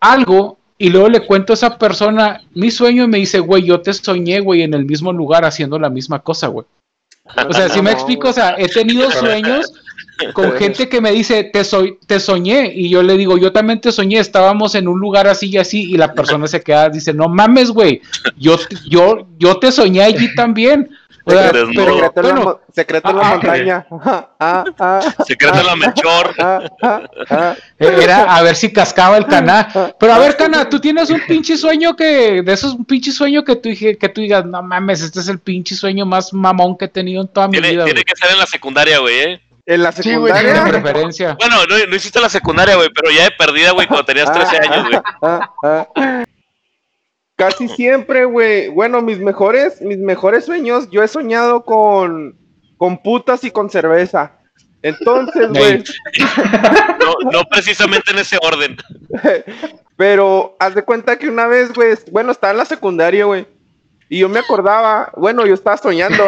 [0.00, 3.80] algo y luego le cuento a esa persona mi sueño y me dice, güey, yo
[3.80, 6.66] te soñé, güey, en el mismo lugar haciendo la misma cosa, güey.
[7.48, 9.72] O sea, si me explico, o sea, he tenido sueños
[10.34, 13.80] con gente que me dice, te, soy, te soñé, y yo le digo, yo también
[13.80, 17.12] te soñé, estábamos en un lugar así y así, y la persona se queda, dice,
[17.12, 18.02] no mames, güey,
[18.36, 18.56] yo,
[18.88, 20.90] yo, yo te soñé allí también.
[21.24, 23.86] O sea, Secreto en la, secreto en la ah, ah, montaña.
[24.44, 25.74] Ah, ah, Secreto la
[26.40, 27.00] ah, ah,
[27.30, 27.54] ah.
[27.78, 29.68] era a ver si cascaba el cana.
[29.98, 33.44] Pero a ver, cana, tú tienes un pinche sueño que, de esos un pinche sueño
[33.44, 36.76] que tú, dije- que tú digas, no mames, este es el pinche sueño más mamón
[36.76, 38.04] que he tenido en toda mi Tiene, vida, tiene güey.
[38.04, 39.40] que ser en la secundaria, güey, ¿eh?
[39.64, 40.82] En la Sí, güey, De secundaria.
[40.82, 41.36] preferencia.
[41.38, 44.56] Bueno, no, no hiciste la secundaria, güey, pero ya de perdida, güey, cuando tenías 13
[44.58, 45.00] años, güey.
[47.42, 48.68] Casi siempre, güey.
[48.68, 52.36] Bueno, mis mejores, mis mejores sueños, yo he soñado con,
[52.76, 54.38] con putas y con cerveza.
[54.80, 55.82] Entonces, güey,
[57.00, 58.76] No, no precisamente en ese orden.
[59.96, 63.44] pero haz de cuenta que una vez, güey, bueno, estaba en la secundaria, güey.
[64.12, 66.22] Y yo me acordaba, bueno, yo estaba soñando.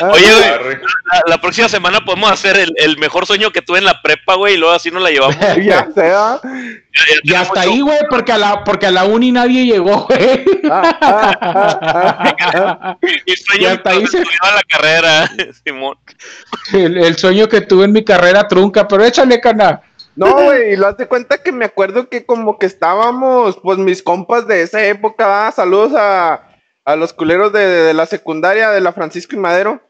[0.00, 0.26] Oye,
[0.60, 0.76] güey,
[1.12, 4.34] la, la próxima semana podemos hacer el, el mejor sueño que tuve en la prepa,
[4.34, 5.36] güey, y luego así nos la llevamos.
[5.64, 6.40] ya sea.
[6.42, 10.06] Ya- ya Y hasta ahí, güey, porque a la, porque a la uni nadie llegó,
[10.08, 10.44] güey.
[13.26, 15.30] Mi sueño Y hasta ahí se- la carrera,
[15.64, 15.96] Simón.
[16.72, 19.80] El, el sueño que tuve en mi carrera trunca, pero échale, cana.
[20.18, 24.02] No, güey, y lo hace cuenta que me acuerdo que como que estábamos, pues mis
[24.02, 26.42] compas de esa época, ah, saludos a,
[26.84, 29.80] a los culeros de, de la secundaria de la Francisco y Madero.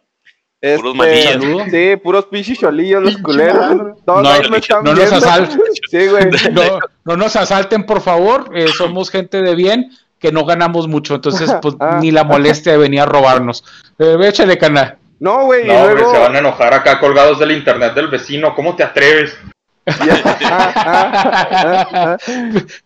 [0.60, 1.32] Este, Puros manillas.
[1.34, 1.64] Saludo.
[1.70, 3.76] Sí, puros pinches cholillos los culeros.
[4.06, 4.20] No,
[4.50, 5.16] me están no nos viendo.
[5.16, 5.60] asal-
[5.90, 6.24] Sí, güey.
[6.52, 8.50] No, no nos asalten, por favor.
[8.54, 11.98] eh, somos gente de bien que no ganamos mucho, entonces pues Ah.
[12.02, 13.64] ni la molestia de venir a robarnos.
[14.00, 14.98] Eh, échale, cana.
[15.20, 16.10] No, güey, No, luego...
[16.12, 18.54] se van a enojar acá colgados del internet del vecino.
[18.56, 19.36] ¿Cómo te atreves?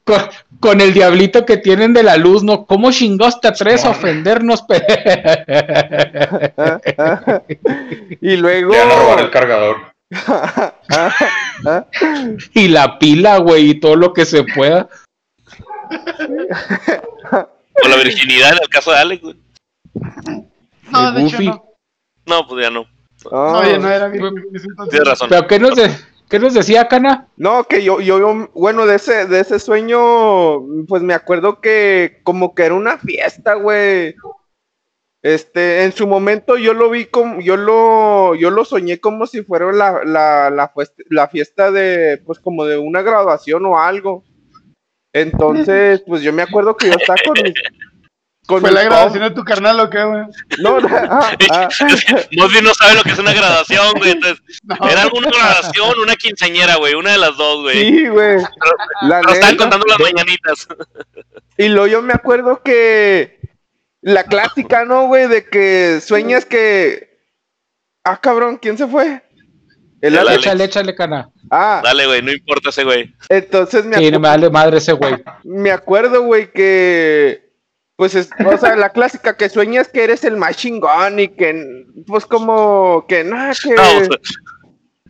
[0.05, 0.21] Con,
[0.61, 2.67] con el diablito que tienen de la luz, ¿no?
[2.67, 3.95] ¿Cómo chingados te atreves a No.
[3.97, 4.65] ofendernos?
[8.21, 8.73] Y luego...
[9.19, 9.77] El cargador.
[12.55, 14.89] y la pila, güey, y todo lo que se pueda.
[17.85, 19.37] O la virginidad en el caso de Alex, güey.
[20.91, 21.65] No, de hecho no.
[22.27, 22.85] No, pues ya no.
[23.31, 23.61] Ah.
[23.63, 24.25] Oye, no era bien.
[24.27, 24.91] en ese entonces.
[24.91, 25.29] Tienes razón.
[25.29, 25.91] ¿Pero qué nos, de-
[26.33, 27.29] qué nos decía, cana?
[27.37, 32.55] No, que yo, yo, bueno, de ese, de ese sueño, pues me acuerdo que como
[32.55, 34.15] que era una fiesta, güey.
[35.21, 39.43] Este, en su momento yo lo vi como, yo lo, yo lo soñé como si
[39.43, 40.73] fuera la, la,
[41.11, 44.25] la, fiesta de, pues como de una graduación o algo.
[45.13, 47.37] Entonces, pues yo me acuerdo que yo estaba con
[48.47, 50.23] con ¿Fue la grabación de tu carnal o qué, güey?
[50.59, 51.69] No, no, ah, ah,
[52.63, 54.11] no sabe lo que es una graduación, güey.
[54.11, 54.77] Entonces, No.
[54.89, 56.95] era alguna graduación, una quinceañera, güey.
[56.95, 57.79] Una de las dos, güey.
[57.79, 58.39] sí, güey.
[59.03, 59.57] La Pero estaban neta.
[59.65, 60.67] contando las mañanitas.
[61.57, 63.39] Y luego yo me acuerdo que
[64.01, 65.29] la clásica, ¿no, güey?
[65.29, 67.13] De que sueñas que.
[68.05, 69.23] Ah, cabrón, ¿quién se fue?
[70.01, 70.17] El.
[70.17, 71.31] Échale, échale, cana.
[71.49, 73.15] Ah, Dale, güey, no importa ese güey.
[73.29, 75.15] entonces me, Sí, acu- no me vale madre ese güey.
[75.45, 77.52] me acuerdo, güey, que.
[77.97, 81.87] Pues es, o sea, la clásica que sueñas que eres el más chingón y que,
[82.07, 83.75] pues como que nada, que.
[83.75, 84.19] No, o sea,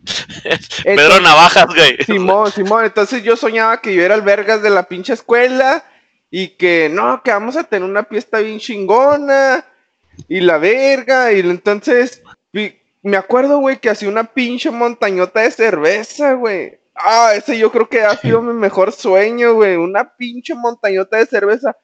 [0.83, 1.97] Pedro Navajas, güey.
[2.03, 5.83] Simón, Simón, entonces yo soñaba que yo era el vergas de la pinche escuela
[6.29, 9.65] y que no, que vamos a tener una fiesta bien chingona
[10.27, 11.31] y la verga.
[11.31, 12.21] Y entonces
[12.51, 16.79] me acuerdo, güey, que hacía una pinche montañota de cerveza, güey.
[16.95, 19.75] Ah, ese yo creo que ha sido mi mejor sueño, güey.
[19.75, 21.75] Una pinche montañota de cerveza.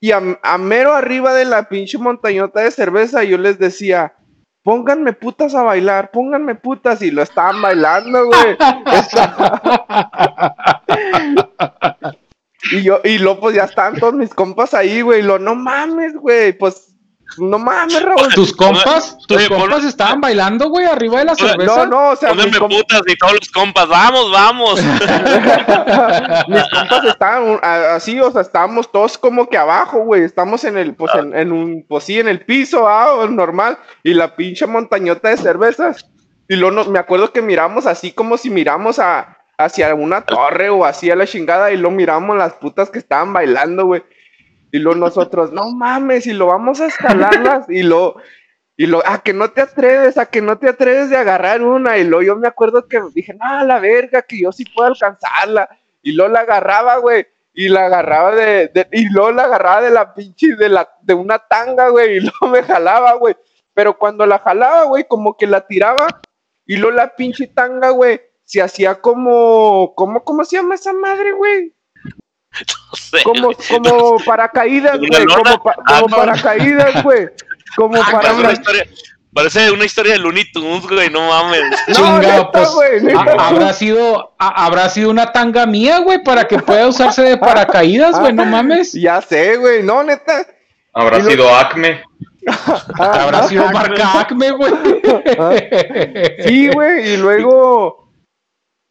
[0.00, 4.14] Y a, a mero arriba de la pinche montañota de cerveza yo les decía,
[4.62, 7.02] pónganme putas a bailar, pónganme putas.
[7.02, 8.56] Y lo estaban bailando, güey.
[12.72, 15.20] y yo, y luego pues ya estaban todos mis compas ahí, güey.
[15.20, 16.52] Y lo, no mames, güey.
[16.52, 16.89] Pues,
[17.38, 18.34] no mames, Raúl.
[18.34, 19.16] ¿Tus compas?
[19.26, 21.86] ¿Tus Oye, compas estaban bailando, güey, arriba de la cerveza?
[21.86, 24.80] No, no, o sea, Pónganme com- putas y todos los compas, vamos, vamos.
[26.48, 30.22] mis compas estaban así, o sea, estábamos todos como que abajo, güey.
[30.24, 33.78] Estamos en el, pues, en, en un, pues sí, en el piso, ah, o normal.
[34.02, 36.06] Y la pinche montañota de cervezas.
[36.48, 40.68] Y luego nos- me acuerdo que miramos así como si miramos a, hacia una torre
[40.70, 41.70] o así a la chingada.
[41.70, 44.02] Y luego miramos las putas que estaban bailando, güey.
[44.72, 47.68] Y luego nosotros, no mames, y lo vamos a escalarlas.
[47.68, 48.16] y lo,
[48.76, 51.98] y lo, a que no te atreves, a que no te atreves de agarrar una.
[51.98, 55.68] Y luego yo me acuerdo que dije, no, la verga, que yo sí puedo alcanzarla.
[56.02, 57.26] Y luego la agarraba, güey.
[57.52, 61.14] Y la agarraba de, de- y luego la agarraba de la pinche, de la, de
[61.14, 62.16] una tanga, güey.
[62.16, 63.36] Y luego me jalaba, güey.
[63.74, 66.06] Pero cuando la jalaba, güey, como que la tiraba.
[66.64, 71.32] Y luego la pinche tanga, güey, se hacía como, como, ¿cómo se llama esa madre,
[71.32, 71.74] güey?
[72.90, 75.26] No sé, Como, como paracaídas, ¿Una güey.
[75.26, 77.28] Como, pa- Ah, como paracaídas, güey.
[77.76, 78.52] Como Parece una paracaídas.
[78.54, 78.86] historia,
[79.32, 81.62] parece una historia de Looney Tunes, güey, no mames.
[81.88, 83.20] No, Chinga, neta, pues, güey, neta.
[83.38, 87.36] ha- habrá sido, ha- habrá sido una tanga mía, güey, para que pueda usarse de
[87.36, 88.92] paracaídas, güey, no mames.
[89.00, 89.82] Ya sé, güey.
[89.84, 90.46] No, neta.
[90.92, 92.02] Habrá Y lo- sido Acme.
[92.48, 94.72] Ah, Habrá ah, sido marca Acme, güey.
[96.46, 98.09] Sí, güey, y luego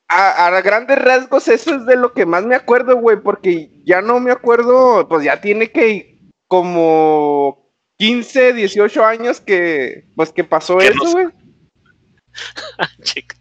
[0.09, 4.01] a, a grandes rasgos eso es de lo que más me acuerdo, güey, porque ya
[4.01, 10.79] no me acuerdo, pues ya tiene que como 15, 18 años que pues que pasó
[10.81, 11.27] eso, güey.
[13.03, 13.35] Chica.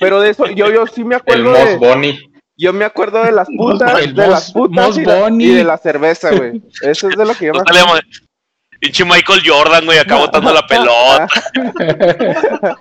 [0.00, 2.30] Pero de eso yo yo sí me El acuerdo Moss de, Bonnie.
[2.56, 5.44] yo me acuerdo de las putas, El de las putas y, la- Bunny.
[5.44, 6.62] y de la cerveza, güey.
[6.82, 8.00] Eso es de lo que yo me acuerdo.
[8.84, 11.26] Pinche Michael Jordan, güey, acá botando la pelota.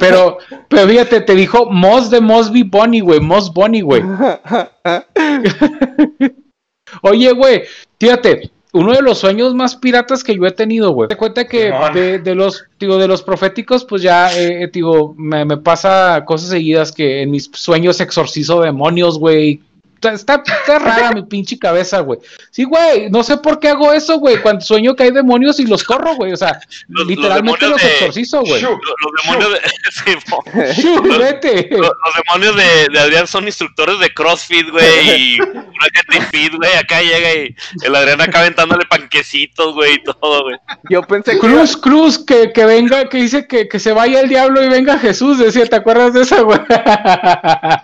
[0.00, 4.02] Pero, pero fíjate, te dijo Moss de Mosby Bunny, güey, Moss Bunny, güey.
[7.02, 7.64] Oye, güey,
[8.00, 11.08] fíjate, uno de los sueños más piratas que yo he tenido, güey.
[11.08, 15.14] Te cuenta que de, de los, digo, de los proféticos, pues ya, eh, eh, digo,
[15.18, 19.60] me, me pasa cosas seguidas que en mis sueños exorcizo demonios, güey.
[20.00, 22.20] Está, está, está rara mi pinche cabeza, güey.
[22.52, 24.40] Sí, güey, no sé por qué hago eso, güey.
[24.40, 26.32] Cuando sueño que hay demonios y los corro, güey.
[26.32, 28.62] O sea, Los- los literalmente los, de- exorcizo, güey.
[28.62, 30.72] Los, los demonios de.
[30.74, 30.88] sí,
[31.18, 31.68] vete.
[31.70, 36.54] los, los demonios de, de Adrián son instructores de CrossFit, güey, y una gente fit,
[36.54, 36.72] güey.
[36.76, 40.56] Acá llega y el Adrián acá aventándole panquecitos, güey, y todo, güey.
[40.90, 44.28] Yo pensé que Cruz, Cruz, que, que venga, que dice que, que se vaya el
[44.28, 46.58] diablo y venga Jesús, decía, ¿te acuerdas de esa, güey?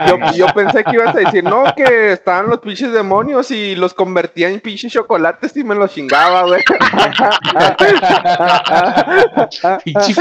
[0.07, 3.95] Yo, yo pensé que ibas a decir, no, que estaban los pinches demonios y los
[3.95, 6.63] convertía en pinches chocolates y me los chingaba, güey.
[9.85, 10.15] Pinche.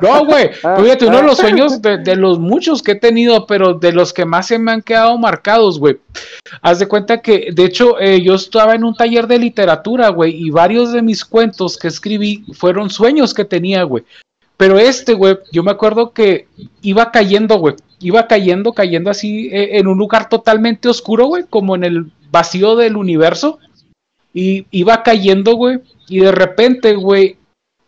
[0.00, 3.74] No, güey, fíjate, uno de los sueños de, de los muchos que he tenido, pero
[3.74, 5.98] de los que más se me han quedado marcados, güey.
[6.60, 10.34] Haz de cuenta que, de hecho, eh, yo estaba en un taller de literatura, güey,
[10.34, 14.04] y varios de mis cuentos que escribí fueron sueños que tenía, güey.
[14.62, 16.46] Pero este, güey, yo me acuerdo que
[16.82, 17.74] iba cayendo, güey.
[17.98, 22.76] Iba cayendo, cayendo así eh, en un lugar totalmente oscuro, güey, como en el vacío
[22.76, 23.58] del universo.
[24.32, 25.80] Y iba cayendo, güey.
[26.06, 27.38] Y de repente, güey,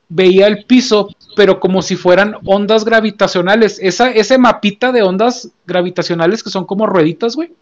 [0.09, 3.79] veía el piso, pero como si fueran ondas gravitacionales.
[3.81, 7.53] Esa, ese mapita de ondas gravitacionales que son como rueditas, güey.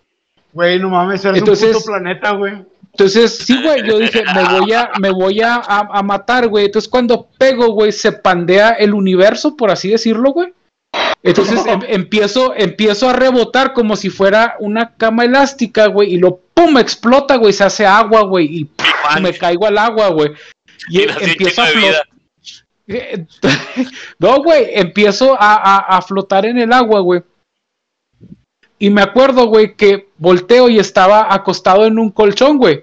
[0.55, 2.65] Güey, no mames, eres Entonces- un puto planeta, güey.
[2.93, 6.67] Entonces, sí, güey, yo dije, me voy a, me voy a, a- a matar, güey.
[6.67, 10.53] Entonces, cuando pego, güey, se pandea el universo, por así decirlo, güey.
[11.23, 16.41] Entonces em- empiezo, empiezo a rebotar como si fuera una cama elástica, güey, y lo
[16.53, 19.23] pum, explota, güey, se hace agua, güey, y ¡pum!
[19.23, 20.33] me caigo al agua, güey.
[20.91, 22.03] Y Y empiezo a flotar.
[24.19, 27.23] no, güey, empiezo a, a- a flotar en el agua, güey.
[28.83, 32.83] Y me acuerdo, güey, que volteo y estaba acostado en un colchón, güey.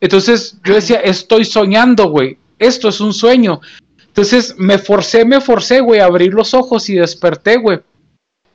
[0.00, 2.38] Entonces yo decía, estoy soñando, güey.
[2.58, 3.60] Esto es un sueño.
[4.06, 7.80] Entonces me forcé, me forcé, güey, a abrir los ojos y desperté, güey.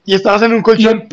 [0.03, 1.07] Y estabas en un colchón.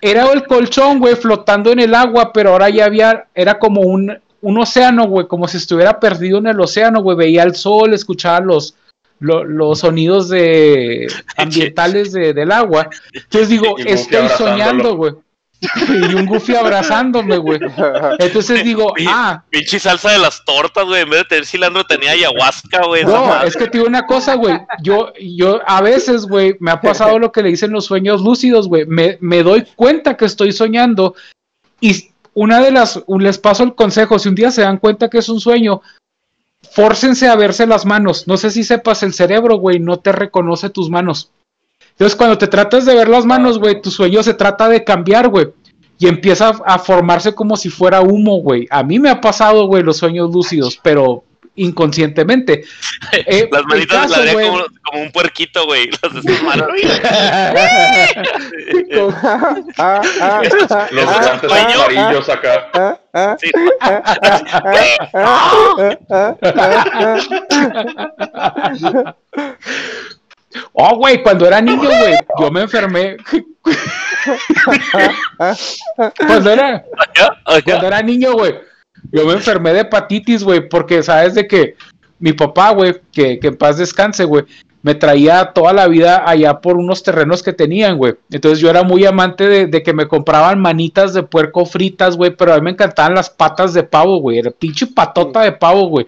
[0.00, 4.18] era el colchón, güey, flotando en el agua, pero ahora ya había, era como un,
[4.40, 7.16] un océano, güey, como si estuviera perdido en el océano, güey.
[7.16, 8.74] Veía el sol, escuchaba los,
[9.22, 11.06] lo- los sonidos de
[11.36, 12.88] ambientales de- del agua.
[13.12, 15.12] Entonces digo, estoy soñando, güey.
[15.88, 17.60] y un Goofy abrazándome, güey.
[18.18, 21.02] Entonces digo, ah, Pinche salsa de las tortas, güey.
[21.02, 23.04] En vez de tener cilantro tenía ayahuasca, güey.
[23.04, 24.58] no, es que te digo una cosa, güey.
[24.82, 28.66] Yo, yo a veces, güey, me ha pasado lo que le dicen los sueños lúcidos,
[28.66, 28.86] güey.
[28.86, 31.14] Me, me doy cuenta que estoy soñando
[31.80, 35.18] y una de las, les paso el consejo, si un día se dan cuenta que
[35.18, 35.80] es un sueño,
[36.70, 38.26] fórcense a verse las manos.
[38.26, 41.30] No sé si sepas, el cerebro, güey, no te reconoce tus manos.
[41.90, 45.28] Entonces, cuando te tratas de ver las manos, güey, tu sueño se trata de cambiar,
[45.28, 45.48] güey.
[45.98, 48.66] Y empieza a, formarse como si fuera humo, güey.
[48.70, 51.22] A mí me ha pasado, güey, los sueños lúcidos, pero
[51.56, 52.64] inconscientemente.
[53.12, 55.90] Eh, Las manitas caso, las como, como un puerquito, güey.
[56.02, 56.68] Las de sus manos.
[59.22, 60.42] Ah, ah, ah,
[60.90, 62.68] Los ah, guantes amarillos acá.
[62.74, 63.50] ah, ah, Sí.
[63.80, 64.02] ah,
[68.44, 69.14] ah,
[70.74, 73.16] Oh, güey, cuando era niño, güey, yo me enfermé.
[76.26, 76.84] cuando era,
[77.64, 78.54] cuando era niño, güey,
[79.10, 81.76] yo me enfermé de hepatitis, güey, porque sabes de que
[82.18, 84.44] mi papá, güey, que, que en paz descanse, güey,
[84.82, 88.14] me traía toda la vida allá por unos terrenos que tenían, güey.
[88.30, 92.34] Entonces yo era muy amante de, de que me compraban manitas de puerco fritas, güey,
[92.34, 95.88] pero a mí me encantaban las patas de pavo, güey, era pinche patota de pavo,
[95.88, 96.06] güey.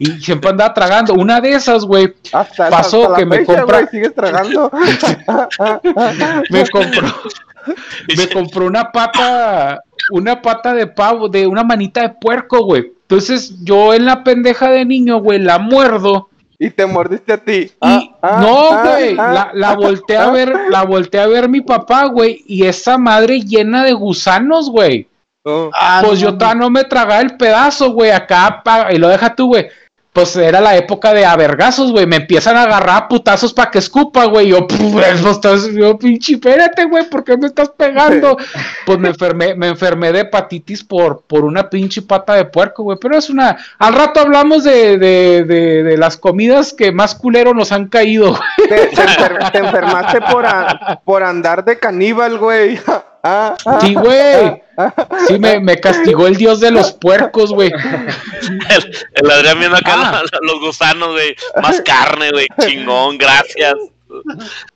[0.00, 1.14] Y siempre andaba tragando.
[1.14, 4.70] Una de esas, güey, Pasó hasta que me fecha, güey, sigues tragando.
[6.50, 7.08] me compró,
[8.16, 9.80] me compró una pata,
[10.10, 12.92] una pata de pavo, de una manita de puerco, güey.
[13.02, 16.28] Entonces yo en la pendeja de niño, güey, la muerdo
[16.58, 17.52] y te mordiste a ti.
[17.52, 20.30] y Ah, ah, no, ah, güey, ah, la, la ah, volteé a ah.
[20.32, 25.08] ver, la volteé a ver mi papá, güey, y esa madre llena de gusanos, güey.
[25.44, 25.70] Oh.
[26.02, 29.46] Pues no yo no me tragaba el pedazo, güey, acá, pa- y lo deja tú,
[29.48, 29.68] güey.
[30.18, 32.04] Pues era la época de avergazos, güey.
[32.04, 34.48] Me empiezan a agarrar a putazos para que escupa, güey.
[34.48, 38.36] Yo, puf, eso estás, yo, pinche, espérate, güey, ¿por qué me estás pegando?
[38.84, 42.98] Pues me enfermé, me enfermé de hepatitis por, por una pinche pata de puerco, güey.
[43.00, 43.56] Pero es una.
[43.78, 48.30] Al rato hablamos de, de, de, de las comidas que más culero nos han caído,
[48.30, 48.68] güey.
[48.68, 52.80] Te, te enfer- te enfermaste por, a- por andar de caníbal, güey.
[53.22, 54.62] Ah, ah, Sí, güey.
[55.26, 57.70] Sí, me, me castigó el dios de los puercos, güey.
[57.72, 60.22] El, el Adrián viendo acá Ah.
[60.42, 61.34] los gusanos, güey.
[61.62, 62.46] Más carne, güey.
[62.60, 63.74] Chingón, gracias.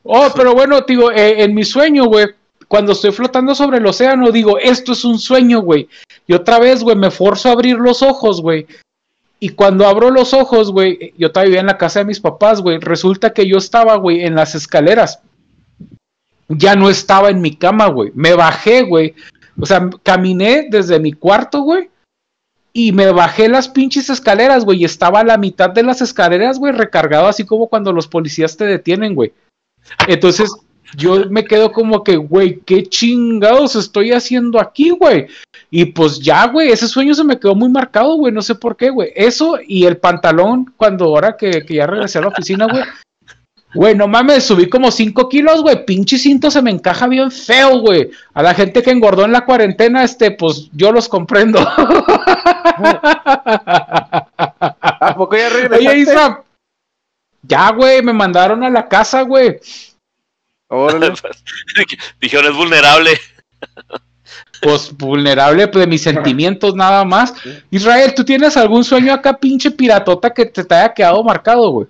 [0.02, 2.26] Oh, pero bueno, digo, eh, en mi sueño, güey,
[2.68, 5.88] cuando estoy flotando sobre el océano, digo, esto es un sueño, güey.
[6.26, 8.66] Y otra vez, güey, me forzo a abrir los ojos, güey.
[9.38, 12.60] Y cuando abro los ojos, güey, yo todavía vivía en la casa de mis papás,
[12.60, 12.78] güey.
[12.78, 15.20] Resulta que yo estaba, güey, en las escaleras.
[16.56, 18.10] Ya no estaba en mi cama, güey.
[18.14, 19.14] Me bajé, güey.
[19.60, 21.90] O sea, caminé desde mi cuarto, güey.
[22.72, 24.80] Y me bajé las pinches escaleras, güey.
[24.80, 28.56] Y estaba a la mitad de las escaleras, güey, recargado así como cuando los policías
[28.56, 29.32] te detienen, güey.
[30.06, 30.50] Entonces,
[30.96, 35.26] yo me quedo como que, güey, ¿qué chingados estoy haciendo aquí, güey?
[35.70, 38.76] Y pues ya, güey, ese sueño se me quedó muy marcado, güey, no sé por
[38.76, 39.10] qué, güey.
[39.14, 42.82] Eso y el pantalón, cuando ahora que, que ya regresé a la oficina, güey.
[43.74, 45.84] Güey, no mames, subí como 5 kilos, güey.
[45.84, 48.10] Pinche cinto se me encaja bien feo, güey.
[48.34, 51.58] A la gente que engordó en la cuarentena, este, pues yo los comprendo.
[54.80, 55.88] ¿A poco ya regresaste?
[55.88, 56.42] Oye, Isa.
[57.42, 59.58] Ya, güey, me mandaron a la casa, güey.
[60.68, 61.12] Órale.
[62.20, 63.18] Dijeron, es vulnerable.
[64.60, 67.34] Pues vulnerable pues, de mis sentimientos nada más.
[67.70, 71.88] Israel, ¿tú tienes algún sueño acá, pinche piratota, que te, te haya quedado marcado, güey?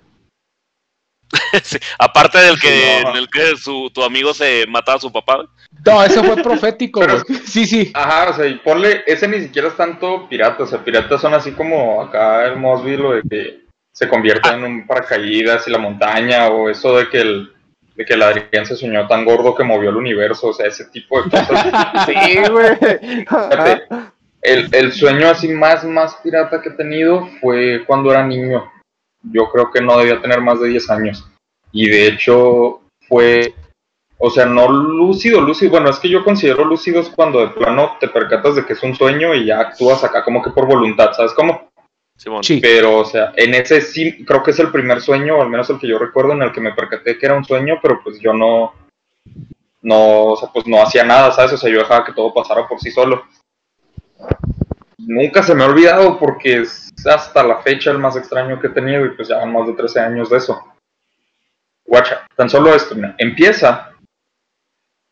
[1.63, 3.11] Sí, Aparte del que, No.
[3.11, 5.45] en el que su, tu amigo se mataba a su papá.
[5.85, 7.23] No, ese fue profético, Pero-.
[7.45, 7.91] Sí, sí.
[7.93, 11.33] Ajá, o sea, y ponle, ese ni siquiera es tanto pirata, o sea, piratas son
[11.33, 13.59] así como acá el Mosby, lo de que
[13.91, 17.53] se convierte en un paracaídas y la montaña, o eso de que el,
[17.95, 20.85] de que el Adrián se soñó tan gordo que movió el universo, o sea, ese
[20.85, 21.65] tipo de cosas.
[22.07, 22.77] Sí, güey.
[24.41, 28.69] El, el sueño así más, más pirata que he tenido fue cuando era niño.
[29.23, 31.29] Yo creo que no debía tener más de 10 años.
[31.71, 33.55] Y de hecho fue,
[34.17, 35.71] o sea, no lúcido, lúcido.
[35.71, 38.95] Bueno, es que yo considero lúcidos cuando de plano te percatas de que es un
[38.95, 41.69] sueño y ya actúas acá como que por voluntad, ¿sabes cómo?
[42.41, 42.59] Sí.
[42.61, 45.69] Pero, o sea, en ese sí, creo que es el primer sueño, o al menos
[45.69, 48.19] el que yo recuerdo, en el que me percaté que era un sueño, pero pues
[48.19, 48.73] yo no,
[49.81, 51.53] no, o sea, pues no hacía nada, ¿sabes?
[51.53, 53.23] O sea, yo dejaba que todo pasara por sí solo.
[54.97, 58.71] Nunca se me ha olvidado porque es hasta la fecha el más extraño que he
[58.71, 60.73] tenido y pues ya van más de 13 años de eso.
[61.85, 63.91] Guacha, tan solo esto, mira, empieza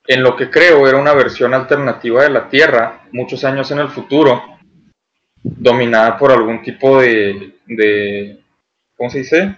[0.07, 3.89] en lo que creo era una versión alternativa de la Tierra, muchos años en el
[3.89, 4.57] futuro,
[5.43, 8.41] dominada por algún tipo de, de
[8.95, 9.55] ¿cómo se dice?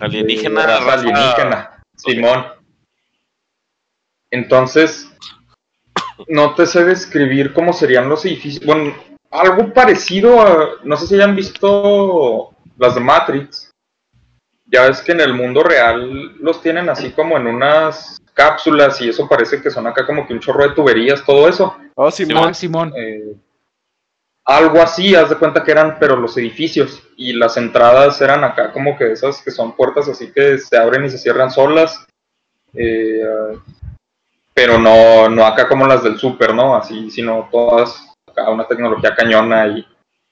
[0.00, 0.66] Alienígena.
[0.66, 2.46] De alienígena, Simón.
[4.30, 5.10] Entonces,
[6.28, 8.64] no te sé describir cómo serían los edificios.
[8.64, 8.94] Bueno,
[9.34, 13.70] algo parecido a, no sé si hayan visto las de Matrix.
[14.66, 19.08] Ya ves que en el mundo real los tienen así como en unas cápsulas y
[19.10, 21.76] eso parece que son acá como que un chorro de tuberías, todo eso.
[21.94, 22.92] Oh, Simón, Simón.
[22.96, 23.34] Eh,
[24.44, 28.72] algo así, haz de cuenta que eran, pero los edificios y las entradas eran acá
[28.72, 32.06] como que esas que son puertas así que se abren y se cierran solas.
[32.72, 33.58] Eh,
[34.52, 36.76] pero no, no acá como las del super, ¿no?
[36.76, 38.13] Así, sino todas,
[38.48, 39.86] una tecnología cañona y,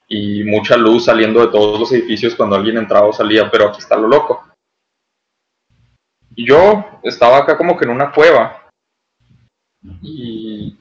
[0.07, 3.79] y mucha luz saliendo de todos los edificios cuando alguien entraba o salía, pero aquí
[3.79, 4.43] está lo loco.
[6.35, 8.63] Y yo estaba acá como que en una cueva
[10.01, 10.75] y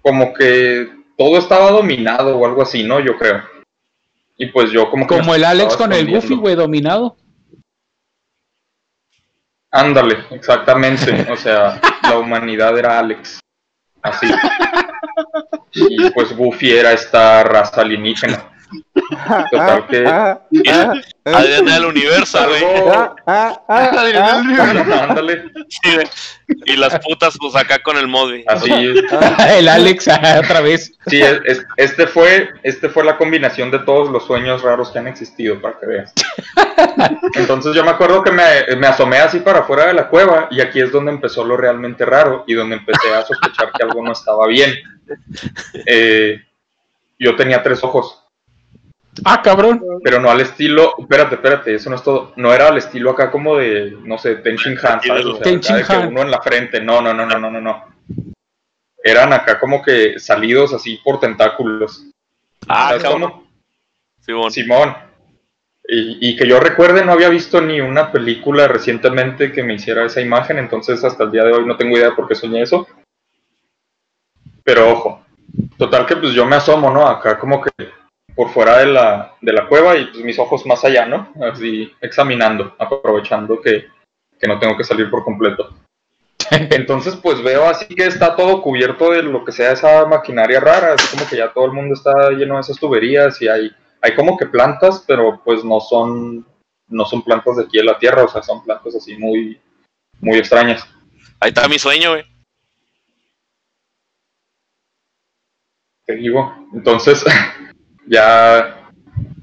[0.00, 3.00] como que todo estaba dominado o algo así, ¿no?
[3.00, 3.42] Yo creo.
[4.36, 5.16] Y pues yo como que...
[5.16, 6.10] Como el Alex con el.
[6.10, 7.16] Goofy, güey, dominado.
[9.70, 11.30] Ándale, exactamente.
[11.30, 13.40] O sea, la humanidad era Alex.
[14.02, 14.26] Así.
[15.74, 18.48] Y pues Goofy era esta raza alienígena.
[19.50, 20.62] Total que- Ah, Y-
[21.24, 22.64] Adrián del universo, güey.
[22.90, 25.44] Ah, ah, ah, Adrián del ah, Ándale.
[26.66, 28.70] Y las putas, pues acá con el mod, así.
[29.56, 30.92] el Alex ah, otra vez.
[31.06, 34.98] Sí, es- es- este fue, este fue la combinación de todos los sueños raros que
[34.98, 36.12] han existido, para que veas.
[37.34, 38.44] Entonces yo me acuerdo que me,
[38.76, 42.04] me asomé así para afuera de la cueva y aquí es donde empezó lo realmente
[42.04, 44.74] raro y donde empecé a sospechar que algo no estaba bien.
[45.86, 46.40] Eh,
[47.18, 48.18] yo tenía tres ojos,
[49.24, 49.82] Ah, cabrón.
[50.02, 53.30] pero no al estilo, espérate, espérate, eso no es todo, no era al estilo acá
[53.30, 55.24] como de, no sé, Ten Shin Han, ¿sabes?
[55.26, 56.08] O sea, Ten acá de Shin que Han.
[56.08, 57.84] uno en la frente, no, no, no, no, no, no, no.
[59.04, 62.04] Eran acá como que salidos así por tentáculos.
[62.68, 63.20] Ah, ¿Sabes cabrón.
[63.30, 63.44] cómo?
[64.20, 64.50] Simón.
[64.52, 64.96] Simón.
[65.88, 70.06] Y, y que yo recuerde, no había visto ni una película recientemente que me hiciera
[70.06, 72.86] esa imagen, entonces hasta el día de hoy no tengo idea por qué soñé eso.
[74.64, 75.24] Pero ojo,
[75.76, 77.06] total que pues yo me asomo, ¿no?
[77.06, 77.70] Acá como que
[78.34, 81.32] por fuera de la, de la cueva y pues mis ojos más allá, ¿no?
[81.52, 83.86] Así examinando, aprovechando que,
[84.38, 85.74] que no tengo que salir por completo.
[86.50, 90.94] Entonces pues veo así que está todo cubierto de lo que sea esa maquinaria rara,
[90.94, 94.14] así como que ya todo el mundo está lleno de esas tuberías y hay, hay
[94.14, 96.46] como que plantas, pero pues no son,
[96.88, 99.60] no son plantas de aquí de la tierra, o sea, son plantas así muy,
[100.20, 100.86] muy extrañas.
[101.40, 102.31] Ahí está mi sueño, güey.
[106.12, 106.68] Te digo.
[106.74, 107.24] Entonces,
[108.06, 108.76] ya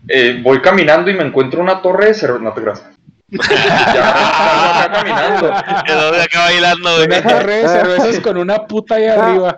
[0.07, 2.43] eh, voy caminando y me encuentro una torre de cerveza.
[2.43, 2.85] No te creas.
[3.29, 5.53] ya acá caminando.
[5.85, 7.05] Quedó de acá bailando, güey.
[7.07, 9.55] Una torre de cervezas con una puta ahí ah, arriba.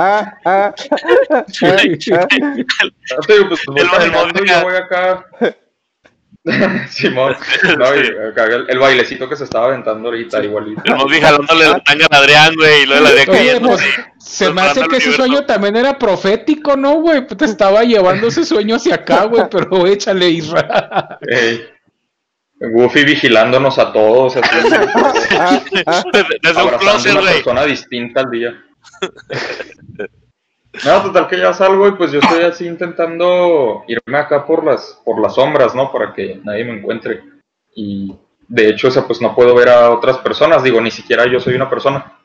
[3.76, 5.26] El- el voy acá.
[6.90, 7.36] Simón,
[7.78, 10.82] no, y acá el, el bailecito que se estaba aventando ahorita, igualito.
[10.86, 12.84] El mod jalándole la tanga a Adrián, güey.
[12.84, 13.70] Y luego la Adrián cayendo.
[13.70, 13.84] pues
[14.18, 17.28] se me hace que ese sueño también era profético, ¿no, güey?
[17.28, 21.20] Te estaba llevando ese sueño hacia acá, güey, pero échale, Isra.
[21.28, 21.64] Ey,
[22.60, 24.50] Goofy vigilándonos a todos, así,
[25.38, 25.62] ah.
[26.42, 27.34] Desde un closet, una güey.
[27.34, 28.64] persona distinta al día.
[30.86, 35.02] No, total que ya salgo y pues yo estoy así intentando irme acá por las,
[35.04, 35.92] por las sombras, ¿no?
[35.92, 37.24] Para que nadie me encuentre.
[37.76, 38.16] Y
[38.48, 41.40] de hecho, o sea, pues no puedo ver a otras personas, digo, ni siquiera yo
[41.40, 42.20] soy una persona.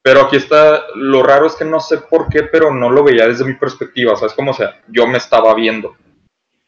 [0.00, 3.26] Pero aquí está, lo raro es que no sé por qué, pero no lo veía
[3.26, 4.34] desde mi perspectiva, ¿sabes?
[4.34, 5.94] Como, o sea, yo me estaba viendo.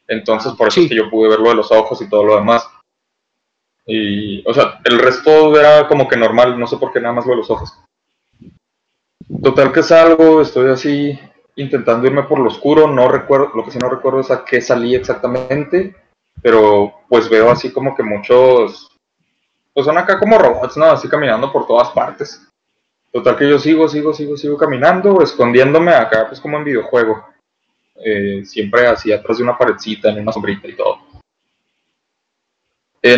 [0.07, 0.83] Entonces, por eso Sí.
[0.83, 2.69] es que yo pude ver lo de los ojos y todo lo demás.
[3.85, 7.25] Y, o sea, el resto era como que normal, no sé por qué nada más
[7.25, 7.77] lo de los ojos.
[9.41, 11.19] Total que salgo, estoy así
[11.55, 14.61] intentando irme por lo oscuro, no recuerdo, lo que sí no recuerdo es a qué
[14.61, 15.95] salí exactamente,
[16.41, 18.91] pero pues veo así como que muchos,
[19.73, 20.85] pues son acá como robots, ¿no?
[20.85, 22.45] Así caminando por todas partes.
[23.11, 27.25] Total que yo sigo, sigo, sigo, sigo caminando, escondiéndome acá, pues como en videojuego.
[27.95, 30.99] Eh, siempre así atrás de una paredcita, en una sombrita y todo.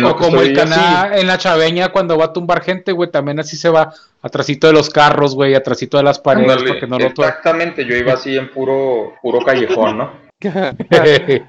[0.04, 3.56] O como el caná en la chaveña cuando va a tumbar gente, güey, también así
[3.56, 7.86] se va atrasito de los carros, güey, atrasito de las paredes, porque no lo exactamente,
[7.86, 10.12] yo iba así en puro, puro callejón, ¿no?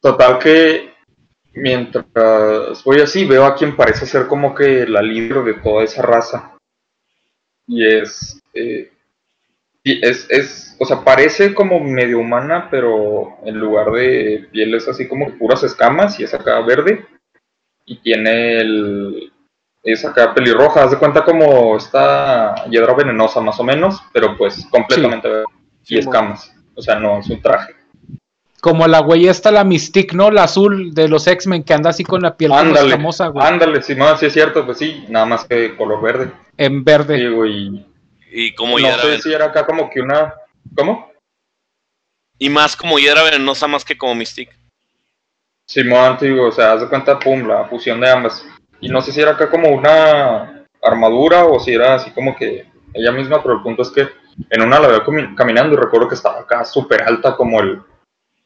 [0.00, 0.92] Total que
[1.54, 6.02] mientras voy así veo a quien parece ser como que la líder de toda esa
[6.02, 6.52] raza.
[7.66, 8.90] Y es, eh,
[9.82, 14.86] y es, es, o sea, parece como medio humana, pero en lugar de piel es
[14.86, 17.06] así como que puras escamas y es acá verde.
[17.86, 19.32] Y tiene el,
[19.82, 24.66] es acá pelirroja, haz de cuenta como esta hiedra venenosa más o menos, pero pues
[24.70, 25.44] completamente verde.
[25.82, 27.74] Y Sí, escamas, o sea, no es un traje.
[28.62, 30.30] Como la güey esta, la Mystique, ¿no?
[30.30, 33.82] La azul de los X-Men que anda así con la piel Ándale, escamosa, güey, ándale,
[33.82, 36.32] Simón, sí es cierto, pues sí, nada más que color verde.
[36.56, 37.18] en verde.
[37.18, 37.86] Sí, güey.
[38.32, 40.32] Y como no hiedra sé si era acá como que una...
[40.74, 41.12] ¿Cómo?
[42.38, 44.50] Y más como hiedra venenosa más que como Mystic.
[45.66, 48.46] Simón, digo, o sea, haz de cuenta, pum, la fusión de ambas.
[48.80, 52.66] Y no sé si era acá como una armadura o si era así como que
[52.92, 54.06] ella misma, pero el punto es que
[54.50, 57.80] en una la veo cami- caminando y recuerdo que estaba acá súper alta, como el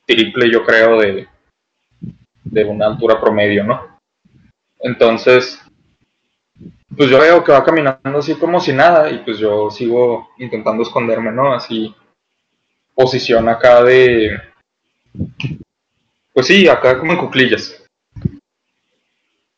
[0.06, 1.28] triple, yo creo, de,
[2.44, 4.00] de una altura promedio, ¿no?
[4.80, 5.60] Entonces,
[6.96, 10.82] pues yo veo que va caminando así como si nada y pues yo sigo intentando
[10.82, 11.52] esconderme, ¿no?
[11.54, 11.94] Así,
[12.94, 14.38] posición acá de...
[16.38, 17.84] Pues sí, acá como en cuclillas.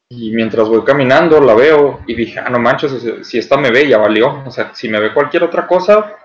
[0.09, 3.87] Y mientras voy caminando la veo y dije, ah, no manches, si esta me ve
[3.87, 4.43] ya valió.
[4.47, 6.17] O sea, si me ve cualquier otra cosa,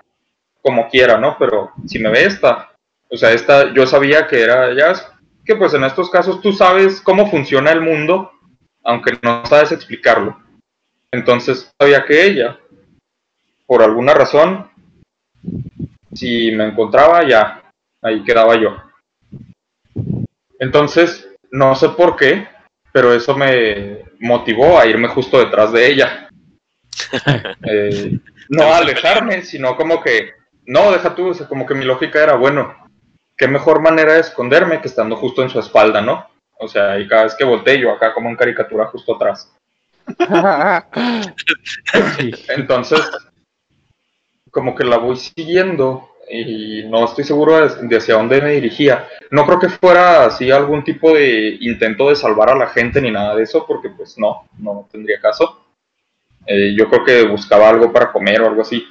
[0.61, 1.35] como quiera, ¿no?
[1.37, 2.71] Pero si me ve esta,
[3.09, 5.05] o sea, esta yo sabía que era, ya es
[5.43, 8.31] que pues en estos casos tú sabes cómo funciona el mundo,
[8.85, 10.39] aunque no sabes explicarlo.
[11.11, 12.57] Entonces sabía que ella,
[13.65, 14.71] por alguna razón,
[16.13, 17.61] si me encontraba ya,
[18.01, 18.84] ahí quedaba yo.
[20.66, 22.47] Entonces, no sé por qué,
[22.91, 26.30] pero eso me motivó a irme justo detrás de ella.
[27.68, 30.32] Eh, no a alejarme, sino como que,
[30.66, 32.76] no, deja tú, o sea, como que mi lógica era, bueno,
[33.36, 36.28] qué mejor manera de esconderme que estando justo en su espalda, ¿no?
[36.59, 39.53] O sea, y cada vez que volteé yo acá como en caricatura justo atrás.
[42.49, 43.01] Entonces,
[44.51, 49.07] como que la voy siguiendo y no estoy seguro de, hacia dónde me dirigía.
[49.32, 53.11] No creo que fuera así algún tipo de intento de salvar a la gente ni
[53.11, 55.65] nada de eso, porque pues no, no tendría caso.
[56.45, 58.86] Eh, yo creo que buscaba algo para comer o algo así.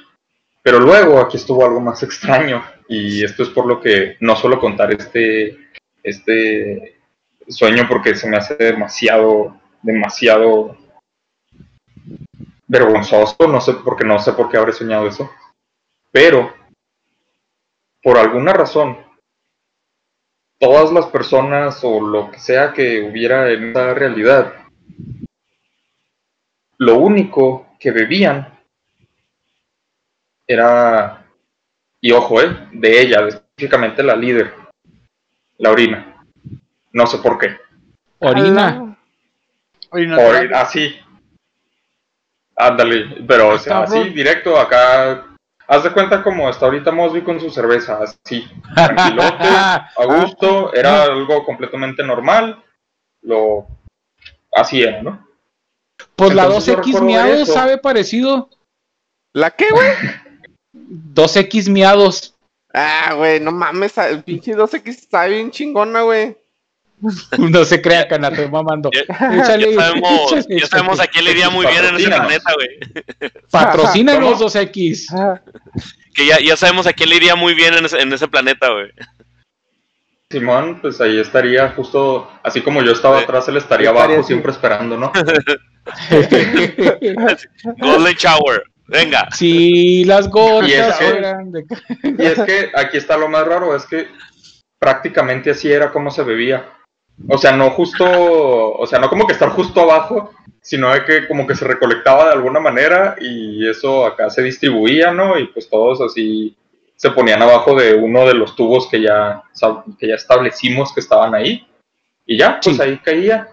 [0.61, 4.59] Pero luego aquí estuvo algo más extraño y esto es por lo que no suelo
[4.59, 5.57] contar este,
[6.03, 6.99] este
[7.47, 10.77] sueño porque se me hace demasiado, demasiado
[12.67, 15.31] vergonzoso, no sé porque no sé por qué habré soñado eso,
[16.11, 16.51] pero
[18.05, 18.99] por alguna razón
[20.59, 24.53] todas las personas o lo que sea que hubiera en esa realidad,
[26.77, 28.59] lo único que bebían
[30.45, 31.25] era,
[31.99, 34.53] y ojo, eh, de ella, específicamente la líder,
[35.57, 36.23] la orina.
[36.91, 37.57] No sé por qué.
[38.19, 38.95] Orina.
[39.89, 40.95] Orina así.
[42.55, 44.03] Ándale, pero o sea, Cabrón.
[44.03, 45.34] así, directo, acá.
[45.67, 48.47] Haz de cuenta como está ahorita Mosby con su cerveza, así.
[48.75, 52.63] Tranquilote, a gusto, era algo completamente normal.
[53.21, 53.67] Lo.
[54.53, 55.27] Así era, ¿no?
[56.15, 57.53] Pues la Entonces yo 2X recuerdo miados eso.
[57.53, 58.49] sabe parecido.
[59.33, 59.87] ¿La qué, güey?
[61.13, 62.35] 2X miados.
[62.73, 66.37] Ah, güey, no mames, el pinche 2X está bien chingona, güey.
[67.37, 68.89] No se crea, Cana, estoy mamando.
[68.91, 72.07] Ya, Échale, ya sabemos, échale, ya sabemos a quién le iría muy bien en ese
[72.09, 72.69] planeta, güey.
[73.51, 74.49] Patrocínanos ¿Cómo?
[74.49, 75.41] 2X.
[76.13, 78.71] Que ya, ya sabemos a quién le iría muy bien en ese, en ese planeta,
[78.71, 78.91] güey.
[80.31, 83.23] Simón, pues ahí estaría justo, así como yo estaba Sí.
[83.25, 85.11] atrás, él estaría Estaría abajo siempre esperando, ¿no?
[87.77, 88.63] Golden Shower.
[88.87, 89.27] Venga.
[89.31, 91.65] Si las gotas Y es que-.
[92.17, 94.07] Y es que aquí está lo más raro, es que
[94.79, 96.71] prácticamente así era como se bebía.
[97.29, 101.27] O sea, no justo, o sea, no como que estar justo abajo, sino de que
[101.27, 105.37] como que se recolectaba de alguna manera y eso acá se distribuía, ¿no?
[105.39, 106.55] Y pues todos así
[106.95, 109.43] se ponían abajo de uno de los tubos que ya,
[109.99, 111.67] que ya establecimos que estaban ahí.
[112.25, 112.81] Y ya, pues Sí.
[112.81, 113.49] ahí caía.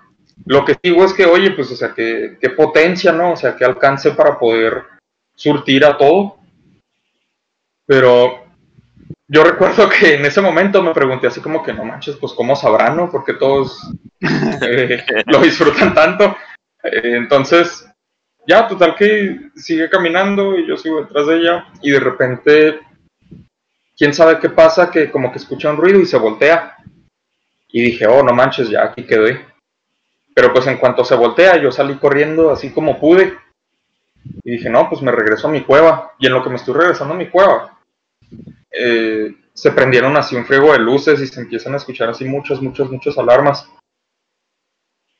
[0.46, 3.32] Lo que digo es que, oye, pues, o sea, que, qué potencia, ¿no?
[3.32, 4.82] O sea, qué alcance para poder
[5.34, 6.36] surtir a todo.
[7.86, 8.41] Pero
[9.32, 12.54] yo recuerdo que en ese momento me pregunté así como que no manches, pues cómo
[12.54, 13.10] sabrán, ¿no?
[13.10, 16.36] Porque todos eh, lo disfrutan tanto.
[16.82, 17.88] Eh, entonces,
[18.46, 22.80] ya, total que sigue caminando y yo sigo detrás de ella y de repente,
[23.96, 26.76] quién sabe qué pasa, que como que escucha un ruido y se voltea.
[27.68, 29.46] Y dije, oh, no manches, ya aquí quedé.
[30.34, 33.38] Pero pues en cuanto se voltea, yo salí corriendo así como pude.
[34.44, 36.12] Y dije, no, pues me regreso a mi cueva.
[36.18, 37.78] Y en lo que me estoy regresando a mi cueva,
[38.72, 42.60] eh, se prendieron así un friego de luces y se empiezan a escuchar así muchas,
[42.60, 43.68] muchas, muchas alarmas.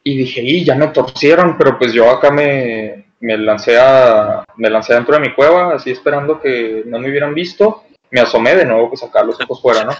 [0.05, 4.69] Y dije, y ya me torcieron, pero pues yo acá me, me lancé a, me
[4.69, 7.85] lancé dentro de mi cueva, así esperando que no me hubieran visto.
[8.11, 9.93] Me asomé de nuevo, pues acá los ojos fuera, ¿no?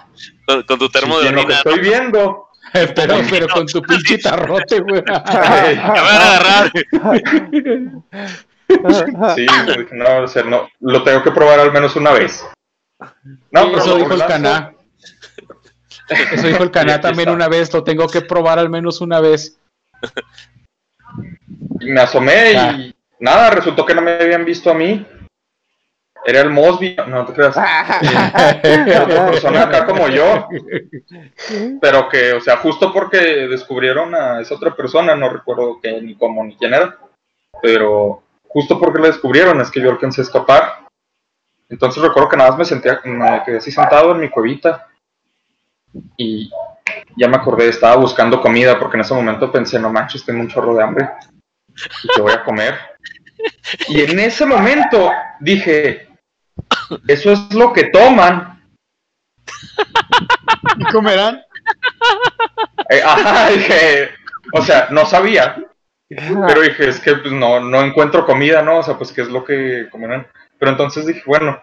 [0.47, 1.59] Con, con tu termo y de en lo que orina.
[1.59, 2.49] estoy viendo,
[2.95, 5.03] pero, pero con tu pinche tarrote, güey.
[5.07, 6.73] Me van a agarrar.
[9.35, 12.45] sí, dije, no, o sea, no, lo tengo que probar al menos una vez.
[13.51, 14.75] No, pero Eso dijo el Caná.
[16.09, 17.33] Eso dijo el Caná también está.
[17.37, 17.73] una vez.
[17.73, 19.59] Lo tengo que probar al menos una vez.
[21.81, 22.73] Y me asomé Ah.
[22.73, 25.07] y nada, resultó que no me habían visto a mí.
[26.25, 27.57] era el Mosby, no te creas.
[27.57, 30.49] Otra persona acá como yo.
[31.81, 36.15] Pero que, o sea, justo porque descubrieron a esa otra persona, no recuerdo qué, ni
[36.17, 36.97] cómo, ni quién era.
[37.61, 40.82] Pero justo porque la descubrieron es que yo alcancé a escapar.
[41.73, 44.89] Entonces recuerdo que nada más me sentía, me quedé así sentado en mi cuevita.
[46.19, 46.51] Y
[47.17, 50.49] ya me acordé, estaba buscando comida porque en ese momento pensé, no manches, tengo un
[50.49, 51.09] chorro de hambre.
[52.05, 52.79] Y te voy a comer.
[53.89, 55.11] Y en ese momento
[55.41, 56.09] dije,
[57.09, 58.63] eso es lo que toman.
[60.77, 61.43] ¿Y comerán?
[62.91, 64.11] Eh, ajá, dije,
[64.53, 65.57] o sea, no sabía.
[66.11, 68.81] Pero dije, es que pues, no, no encuentro comida, ¿no?
[68.81, 70.27] O sea, pues qué es lo que comerán.
[70.63, 71.61] Pero entonces dije, bueno,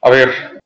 [0.00, 0.62] a ver,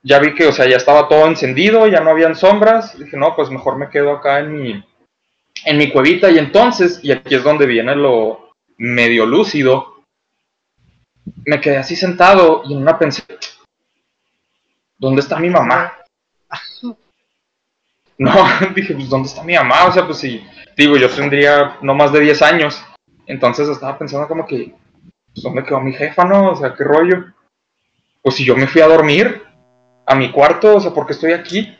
[0.00, 2.96] ya vi que, o sea, ya estaba todo encendido, ya no habían sombras.
[2.96, 4.84] Dije, no, pues mejor me quedo acá en mi,
[5.64, 6.30] en mi cuevita.
[6.30, 10.04] Y entonces, y aquí es donde viene lo medio lúcido,
[11.46, 13.24] me quedé así sentado y en una pensé,
[14.98, 15.94] ¿dónde está mi mamá?
[18.18, 18.32] No,
[18.76, 19.86] dije, pues ¿dónde está mi mamá?
[19.86, 20.46] O sea, pues si,
[20.76, 22.80] digo, yo tendría no más de 10 años.
[23.26, 24.76] Entonces estaba pensando como que,
[25.34, 26.52] pues, ¿dónde quedó mi jefa, no?
[26.52, 27.24] O sea, ¿qué rollo?
[28.22, 29.42] Pues si yo me fui a dormir
[30.06, 31.76] a mi cuarto, o sea, ¿por qué estoy aquí?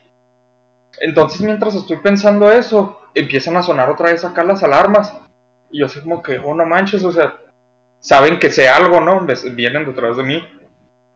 [0.99, 5.13] Entonces mientras estoy pensando eso, empiezan a sonar otra vez acá las alarmas.
[5.71, 7.39] Y yo así como que, oh, no manches, o sea,
[7.99, 9.25] saben que sé algo, ¿no?
[9.53, 10.43] Vienen detrás de mí.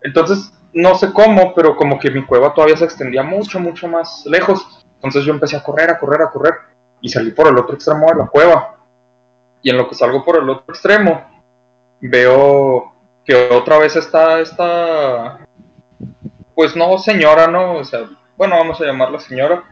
[0.02, 4.26] Entonces, no sé cómo, pero como que mi cueva todavía se extendía mucho, mucho más
[4.26, 4.86] lejos.
[4.96, 6.54] Entonces yo empecé a correr, a correr, a correr.
[7.02, 8.78] Y salí por el otro extremo de la cueva.
[9.62, 11.37] Y en lo que salgo por el otro extremo,
[12.02, 12.94] veo
[13.26, 15.40] que otra vez está esta,
[16.56, 17.76] pues no señora, ¿no?
[17.76, 19.64] O sea, bueno, vamos a llamarla señora.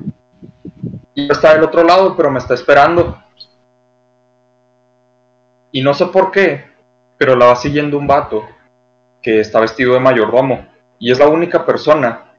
[1.13, 3.17] Y está del otro lado, pero me está esperando.
[5.71, 6.65] Y no sé por qué,
[7.17, 8.45] pero la va siguiendo un vato
[9.21, 10.67] que está vestido de mayordomo.
[10.99, 12.33] Y es la única persona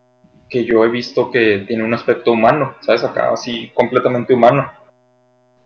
[0.49, 3.05] que yo he visto que tiene un aspecto humano, ¿sabes?
[3.05, 4.70] Acá así completamente humano.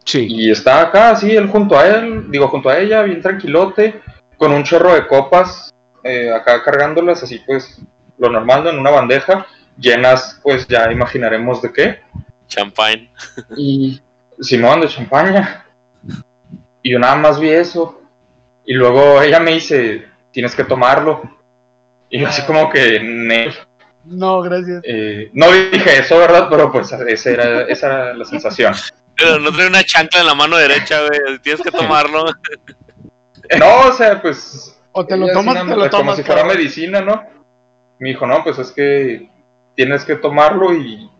[0.05, 0.27] Sí.
[0.29, 4.01] Y está acá, así, él junto a él, digo, junto a ella, bien tranquilote,
[4.41, 5.71] con un chorro de copas,
[6.03, 7.79] eh, acá cargándolas, así pues,
[8.17, 8.71] lo normal, ¿no?
[8.71, 9.47] en una bandeja,
[9.79, 12.01] llenas, pues ya imaginaremos de qué.
[12.47, 13.13] Champagne.
[13.55, 14.01] Y
[14.41, 15.67] Simón de champaña.
[16.83, 18.01] Y yo nada más vi eso.
[18.65, 21.21] Y luego ella me dice, tienes que tomarlo.
[22.09, 23.53] Y yo así como que, "Nel".
[24.07, 24.81] No, gracias.
[24.85, 26.49] Eh, no dije eso, ¿verdad?
[26.49, 28.75] Pero pues esa era, esa era la sensación.
[29.19, 31.39] Pero no trae una chancla en la mano derecha, güey.
[31.41, 32.25] Tienes que tomarlo.
[33.59, 36.17] No, o sea, pues O te lo tomas, una- te lo Como tomas.
[36.17, 37.23] si fuera medicina, ¿no?
[37.99, 39.29] Me dijo, no, pues es que
[39.75, 41.11] tienes que tomarlo y...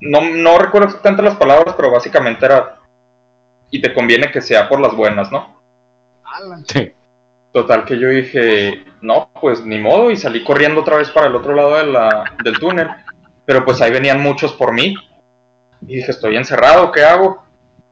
[0.00, 2.76] No, no recuerdo exactamente las palabras, pero básicamente era...
[3.70, 5.60] Y te conviene que sea por las buenas, ¿no?
[6.66, 6.92] Sí.
[7.52, 11.34] Total que yo dije, no, pues ni modo, y salí corriendo otra vez para el
[11.34, 12.88] otro lado de la, del túnel.
[13.44, 14.94] Pero pues ahí venían muchos por mí.
[15.82, 17.44] Y dije, estoy encerrado, ¿qué hago?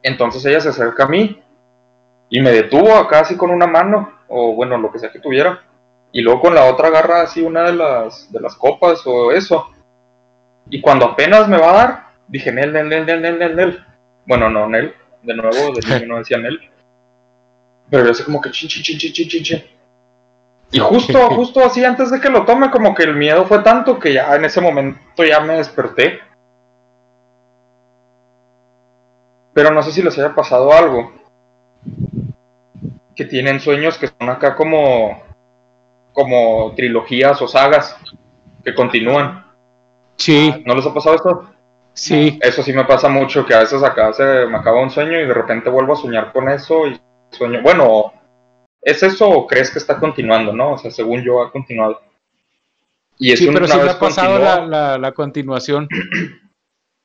[0.03, 1.41] Entonces ella se acerca a mí
[2.29, 5.61] y me detuvo acá así con una mano, o bueno, lo que sea que tuviera.
[6.11, 9.69] Y luego con la otra agarra así una de las, de las copas o eso.
[10.69, 13.85] Y cuando apenas me va a dar, dije, Nel, Nel, Nel, Nel, Nel, Nel, Nel.
[14.25, 16.59] Bueno, no, Nel, de nuevo, de niño no decía Nel.
[17.89, 19.63] Pero yo así como que chin, chin, chin, chin, chin, chin, chin.
[20.71, 23.99] Y justo, justo así antes de que lo tome, como que el miedo fue tanto
[23.99, 26.19] que ya en ese momento ya me desperté.
[29.53, 31.13] Pero no sé si les haya pasado algo.
[33.17, 35.21] Que tienen sueños que son acá como,
[36.13, 37.97] como trilogías o sagas
[38.63, 39.45] que continúan.
[40.17, 41.49] Sí, ¿No les ha pasado esto?
[41.93, 42.39] sí.
[42.41, 45.25] Eso sí me pasa mucho, que a veces acá se me acaba un sueño y
[45.25, 46.99] de repente vuelvo a soñar con eso y
[47.31, 48.13] sueño, bueno,
[48.81, 50.73] ¿es eso o crees que está continuando, no?
[50.73, 51.99] O sea, según yo ha continuado.
[53.17, 55.87] Y es Sí, pero sí me ha pasado la, la continuación.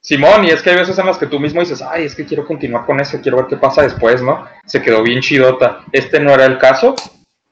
[0.04, 2.26] Simón, y es que hay veces en las que tú mismo dices, ay, es que
[2.26, 4.48] quiero continuar con eso, quiero ver qué pasa después, ¿no?
[4.66, 5.84] Se quedó bien chidota.
[5.92, 6.96] Este no era el caso,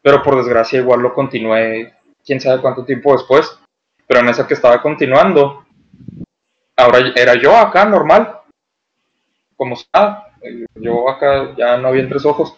[0.03, 1.95] pero por desgracia igual lo continué,
[2.27, 3.57] quién sabe cuánto tiempo después.
[4.05, 5.65] Pero en esa que estaba continuando,
[6.77, 8.41] ahora era yo acá, normal,
[9.55, 10.33] como está,
[10.75, 12.57] yo acá ya no había tres ojos,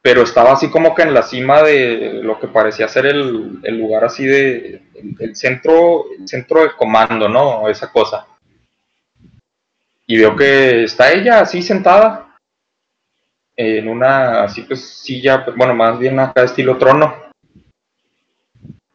[0.00, 3.76] pero estaba así como que en la cima de lo que parecía ser el, el
[3.76, 7.68] lugar así de, el, el centro, el centro de comando, ¿no?
[7.68, 8.24] Esa cosa
[10.10, 12.34] y veo que está ella así sentada
[13.54, 17.14] en una así pues silla, pues, bueno, más bien acá estilo trono.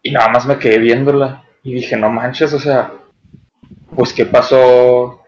[0.01, 2.93] Y nada más me quedé viéndola y dije, no manches, o sea,
[3.95, 5.23] pues qué pasó,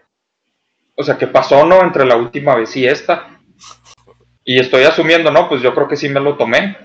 [0.96, 1.80] o sea, qué pasó, ¿no?
[1.82, 3.38] Entre la última vez y esta.
[4.44, 5.48] Y estoy asumiendo, ¿no?
[5.48, 6.76] Pues yo creo que sí me lo tomé.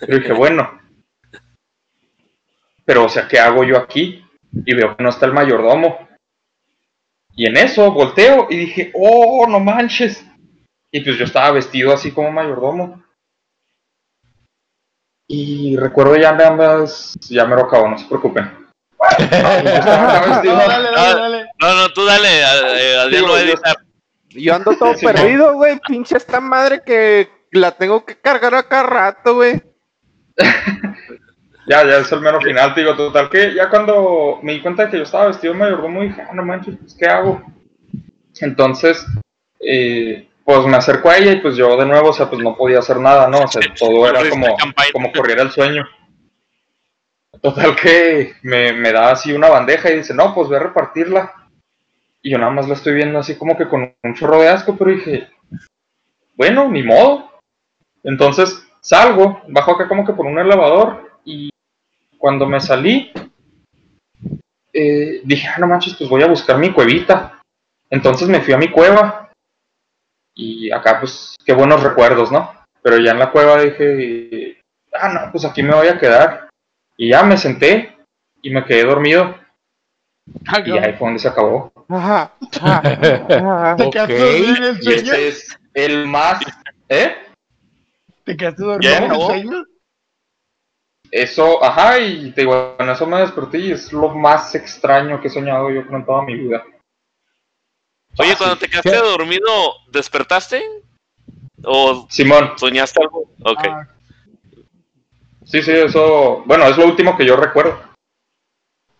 [0.00, 0.80] Pero dije, bueno,
[2.86, 4.24] pero o sea, ¿qué hago yo aquí?
[4.64, 6.08] Y veo que no está el mayordomo.
[7.34, 10.24] Y en eso volteo y dije, oh, no manches.
[10.90, 13.02] Y pues yo estaba vestido así como mayordomo.
[15.28, 18.50] Y recuerdo ya nada más, ya me lo acabo, no se preocupen.
[19.18, 21.50] Vestido- No, dale, dale, dale.
[21.58, 23.76] No, no, tú dale, a editar.
[24.28, 25.80] Yo ando todo Sí, perdido, güey.
[25.86, 29.62] Pinche esta madre que la tengo que cargar a cada rato, güey.
[31.66, 34.84] Ya, ya es el mero final, te digo, total que ya cuando me di cuenta
[34.84, 37.40] de que yo estaba vestido de mayordomo dije, ah, no manches, pues, ¿qué hago?
[38.40, 39.06] Entonces,
[39.60, 42.56] eh, pues me acerco a ella y pues yo de nuevo, o sea, pues no
[42.56, 43.42] podía hacer nada, ¿no?
[43.42, 44.46] O sea, todo era como,
[44.92, 45.84] como corriera el sueño.
[47.40, 51.32] Total que me, me da así una bandeja y dice, no, pues voy a repartirla.
[52.22, 54.76] Y yo nada más la estoy viendo así como que con un chorro de asco,
[54.76, 55.28] pero dije,
[56.36, 57.30] bueno, ni modo.
[58.04, 61.51] Entonces salgo, bajo acá como que por un elevador y
[62.22, 63.10] cuando me salí,
[64.72, 67.40] eh, dije, ah, no manches, pues voy a buscar mi cuevita.
[67.90, 69.32] Entonces me fui a mi cueva
[70.36, 72.48] y acá pues qué buenos recuerdos, ¿no?
[72.80, 74.60] Pero ya en la cueva dije,
[74.92, 76.48] ah, no, pues aquí me voy a quedar.
[76.96, 77.96] Y ya me senté
[78.40, 79.34] y me quedé dormido
[80.46, 81.72] Ah, y ahí fue donde se acabó.
[81.88, 82.32] Ajá.
[82.60, 82.82] ajá.
[83.76, 84.20] Te quedaste Ok.
[84.20, 85.12] dormido en el Y sueño.
[85.12, 86.40] ese es el más,
[86.88, 87.16] ¿eh?
[88.22, 89.64] Te quedaste dormido ¿Ya en el sueño.
[91.14, 95.28] Eso, ajá, y te digo, en eso me desperté y es lo más extraño que
[95.28, 96.64] he soñado yo con toda mi vida.
[98.18, 98.96] Oye, cuando te quedaste ¿Qué?
[98.96, 100.62] dormido, ¿despertaste?
[101.64, 103.26] ¿O Simón, soñaste algo?
[103.44, 103.60] Ok.
[103.62, 103.86] Ah,
[105.44, 107.78] sí, sí, eso, bueno, es lo último que yo recuerdo.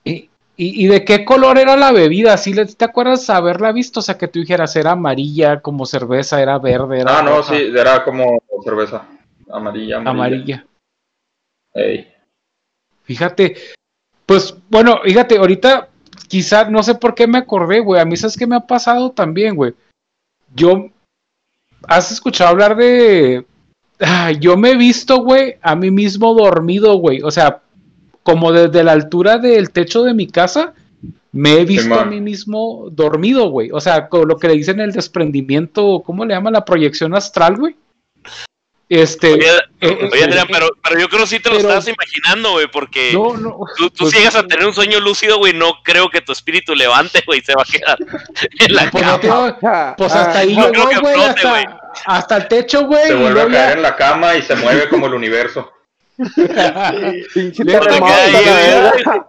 [0.05, 2.37] ¿Y, y, y de qué color era la bebida?
[2.37, 4.01] ¿Sí le- ¿Te acuerdas haberla visto?
[4.01, 7.55] O sea, que tú dijeras, era amarilla como cerveza, era verde, era Ah, no, sí,
[7.75, 9.07] era como cerveza.
[9.51, 10.11] Amarilla, amarilla.
[10.11, 10.67] amarilla.
[13.05, 13.57] Fíjate,
[14.27, 15.89] pues bueno, fíjate, ahorita
[16.29, 19.11] quizá, no sé por qué me acordé, güey, a mí sabes que me ha pasado
[19.11, 19.75] también, güey.
[20.55, 20.89] Yo,
[21.87, 23.45] ¿has escuchado hablar de...
[24.01, 27.23] Ah, yo me he visto, güey, a mí mismo dormido, güey.
[27.23, 27.63] O sea,
[28.23, 30.75] como desde la altura del techo de mi casa,
[31.33, 33.71] me he visto a mí mismo dormido, güey.
[33.71, 36.53] O sea, con lo que le dicen el desprendimiento, ¿cómo le llaman?
[36.53, 37.77] La proyección astral, güey.
[38.95, 39.33] Este...
[39.33, 39.47] Oye,
[39.81, 42.53] eh, oye, eh, Adrián, pero, pero yo creo que sí te lo pero- estabas imaginando,
[42.53, 43.57] güey, porque no, no.
[43.77, 46.33] tú, tú pues- si llegas a tener un sueño lúcido, güey, no creo que tu
[46.33, 47.97] espíritu levante, güey, se va a quedar
[48.59, 49.95] en la Pues, cama.
[49.97, 50.23] Pues ah.
[50.23, 51.67] hasta ahí no creo llegó, que güey, flote,
[52.07, 53.07] hasta, el techo, güey.
[53.07, 55.71] Se y vuelve a caer ya- en la cama y se mueve como el universo.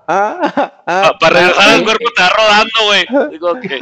[0.05, 3.05] Ah, ah, Pa- para regresar ah, al cuerpo te va rodando, güey.
[3.31, 3.79] Digo que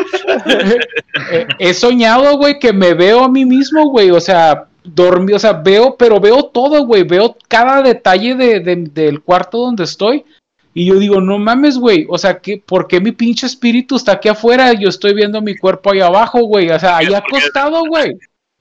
[1.32, 4.12] Eh, He soñado, güey, que me veo a mí mismo, güey.
[4.12, 7.04] O sea, dormí, o sea, veo, pero veo todo, güey.
[7.04, 10.24] Veo cada detalle de, de- del cuarto donde estoy.
[10.74, 12.06] Y yo digo, no mames, güey.
[12.10, 14.72] O sea, ¿qué, ¿por qué mi pinche espíritu está aquí afuera?
[14.74, 16.70] Yo estoy viendo mi cuerpo ahí abajo, güey.
[16.70, 18.18] O sea, ahí acostado, güey.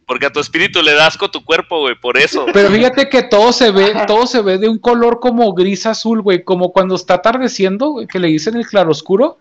[0.07, 2.47] porque a tu espíritu le das con tu cuerpo, güey, por eso.
[2.53, 6.21] Pero fíjate que todo se ve, todo se ve de un color como gris azul,
[6.21, 9.39] güey, como cuando está atardeciendo, güey, que le dicen el claroscuro.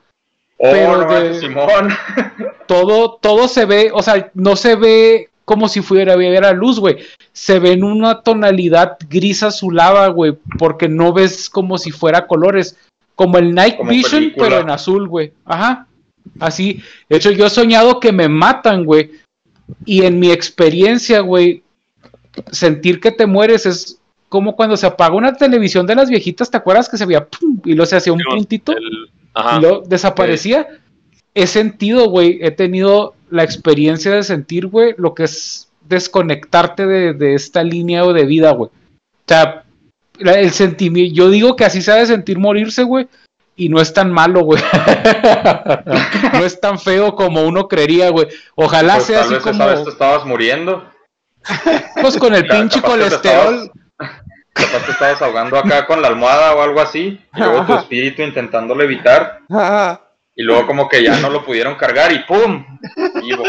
[0.59, 1.89] Oh, Pero no de- Simón.
[2.67, 6.97] Todo, todo se ve, o sea, no se ve como si fuera a luz, güey.
[7.33, 12.77] Se ve en una tonalidad gris azulada, güey, porque no ves como si fuera colores,
[13.15, 14.47] como el Night Como Vision, película.
[14.47, 15.33] pero en azul, güey.
[15.45, 15.87] Ajá.
[16.39, 16.83] Así.
[17.09, 19.09] De hecho, yo he soñado que me matan, güey.
[19.85, 21.63] Y en mi experiencia, güey,
[22.51, 23.99] sentir que te mueres es
[24.29, 27.59] como cuando se apaga una televisión de las viejitas, ¿te acuerdas que se veía pum,
[27.65, 29.57] y luego se hacía un puntito El- Ajá.
[29.57, 30.67] y luego desaparecía?
[31.33, 37.13] He sentido, güey, he tenido la experiencia de sentir, güey, lo que es desconectarte de,
[37.13, 38.69] de esta línea o de vida, güey.
[38.69, 39.63] O sea,
[40.19, 43.07] el sentimiento, yo digo que así se ha de sentir morirse, güey,
[43.55, 44.61] y no es tan malo, güey.
[46.33, 48.27] no es tan feo como uno creería, güey.
[48.55, 50.89] Ojalá Pues, sea tal así vez como, esa vez te estabas muriendo.
[52.01, 53.71] pues con el pinche capaz que te colesterol.
[54.53, 57.19] Capaz te estabas ahogando acá con la almohada o algo así.
[57.35, 59.39] Y luego tu espíritu intentándolo evitar.
[60.39, 62.65] Y luego como que ya no lo pudieron cargar y ¡pum!
[63.21, 63.43] Vivo.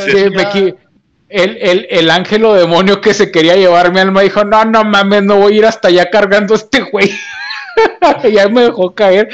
[0.00, 0.10] Sí,
[0.50, 0.74] qui-
[1.28, 4.82] el, el, el ángel o demonio que se quería llevar mi alma dijo, no, no
[4.82, 7.12] mames, no voy a ir hasta allá cargando a este güey.
[8.32, 9.28] ya me dejó caer.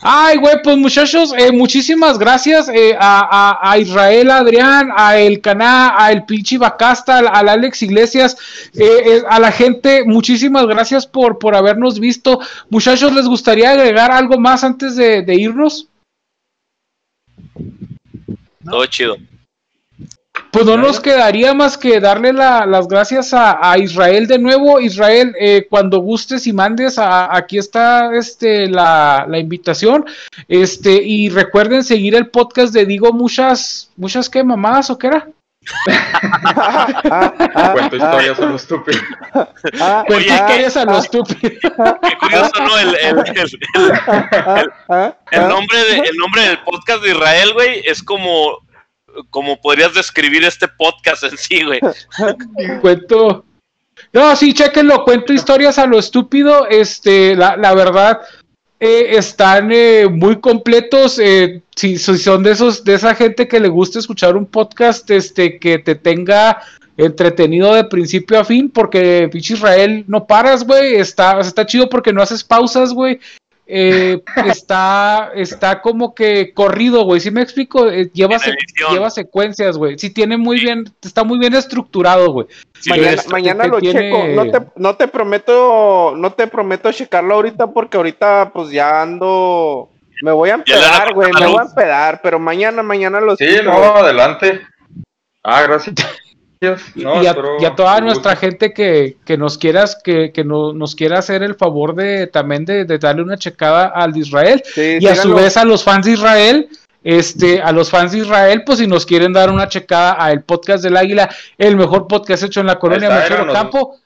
[0.00, 5.94] Ay, güey, pues muchachos, eh, muchísimas gracias eh, a, a- Israel, Adrián, a El Caná,
[5.96, 8.36] a El Pinche Bacasta, al, al Alex Iglesias,
[8.74, 12.40] eh, a la gente, muchísimas gracias por, por habernos visto.
[12.68, 15.86] Muchachos, ¿les gustaría agregar algo más antes de, de irnos?
[18.64, 19.16] Todo chido.
[20.52, 24.80] Pues no nos quedaría más que darle la- las gracias a, a Israel de nuevo.
[24.80, 30.04] Israel, eh, cuando gustes y mandes, a- aquí está este, la, la invitación.
[30.48, 35.28] Este, y recuerden seguir el podcast de Digo Muchas, muchas qué mamadas o qué era.
[37.72, 38.98] Cuento historias a lo estúpido.
[40.08, 41.38] Oye, ¿qué querías a lo estúpido.
[41.40, 41.60] Qué
[42.18, 42.78] curioso, ¿no?
[42.78, 43.60] El, el- el- el-
[45.30, 48.58] el nombre de- el nombre del podcast de Israel, güey, es como,
[49.30, 51.80] como podrías describir este podcast en sí, güey.
[52.80, 53.44] cuento.
[54.12, 56.66] No, sí, chequenlo, cuento historias a lo estúpido.
[56.68, 58.20] Este, la, la verdad,
[58.80, 61.18] eh, están eh, muy completos.
[61.18, 65.10] eh, si, si son de esos, de esa gente que le gusta escuchar un podcast,
[65.10, 66.62] este, que te tenga
[66.96, 70.96] entretenido de principio a fin, porque pinche Israel no paras, güey.
[70.96, 73.20] Está, está chido porque no haces pausas, güey.
[73.72, 77.20] Eh, está, está como que corrido, güey.
[77.20, 77.88] ¿Sí me explico?
[77.88, 78.36] Eh, lleva,
[78.90, 79.98] lleva secuencias, güey.
[79.98, 82.48] Sí tiene muy bien, está muy bien estructurado, güey.
[82.80, 84.26] Sí, mañana esto mañana que lo tiene- checo.
[84.28, 89.88] No te, no te prometo, no te prometo checarlo ahorita porque ahorita pues ya ando.
[90.22, 91.30] Me voy a empedar, güey.
[91.32, 93.70] Me voy a empedar, pero mañana, mañana lo Sí, escucho.
[93.70, 94.60] no, adelante.
[95.42, 95.94] Ah, gracias.
[96.94, 98.46] No, y, a, espero- y a toda nuestra gusto.
[98.46, 102.66] gente que, que nos quieras, que, que no- nos quiera hacer el favor de también
[102.66, 104.62] de, de darle una checada al de Israel.
[104.64, 106.68] Sí, y a su vez a los fans de Israel,
[107.02, 110.42] este, a los fans de Israel, pues si nos quieren dar una checada a el
[110.42, 113.08] podcast del Águila, el mejor podcast hecho en la colonia
[113.46, 113.96] nos- Campo,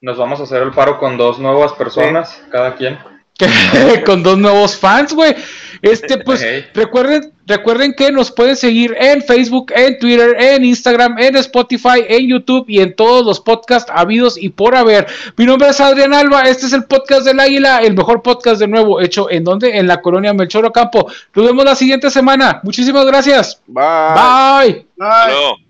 [0.00, 2.98] Nos vamos a hacer el paro con dos nuevas personas, cada quien.
[4.06, 5.34] con dos nuevos fans, güey.
[5.82, 6.44] Este, pues,
[6.74, 12.28] recuerden, recuerden que nos pueden seguir en Facebook, en Twitter, en Instagram, en Spotify, en
[12.28, 15.06] YouTube y en todos los podcasts habidos y por haber.
[15.36, 18.68] Mi nombre es Adrián Alba, este es el podcast del Águila, el mejor podcast de
[18.68, 21.10] nuevo, hecho en donde, en la colonia Melchor Ocampo.
[21.34, 22.60] Nos vemos la siguiente semana.
[22.64, 23.60] Muchísimas gracias.
[23.66, 24.84] Bye.
[24.96, 25.28] Bye.
[25.28, 25.67] Luego.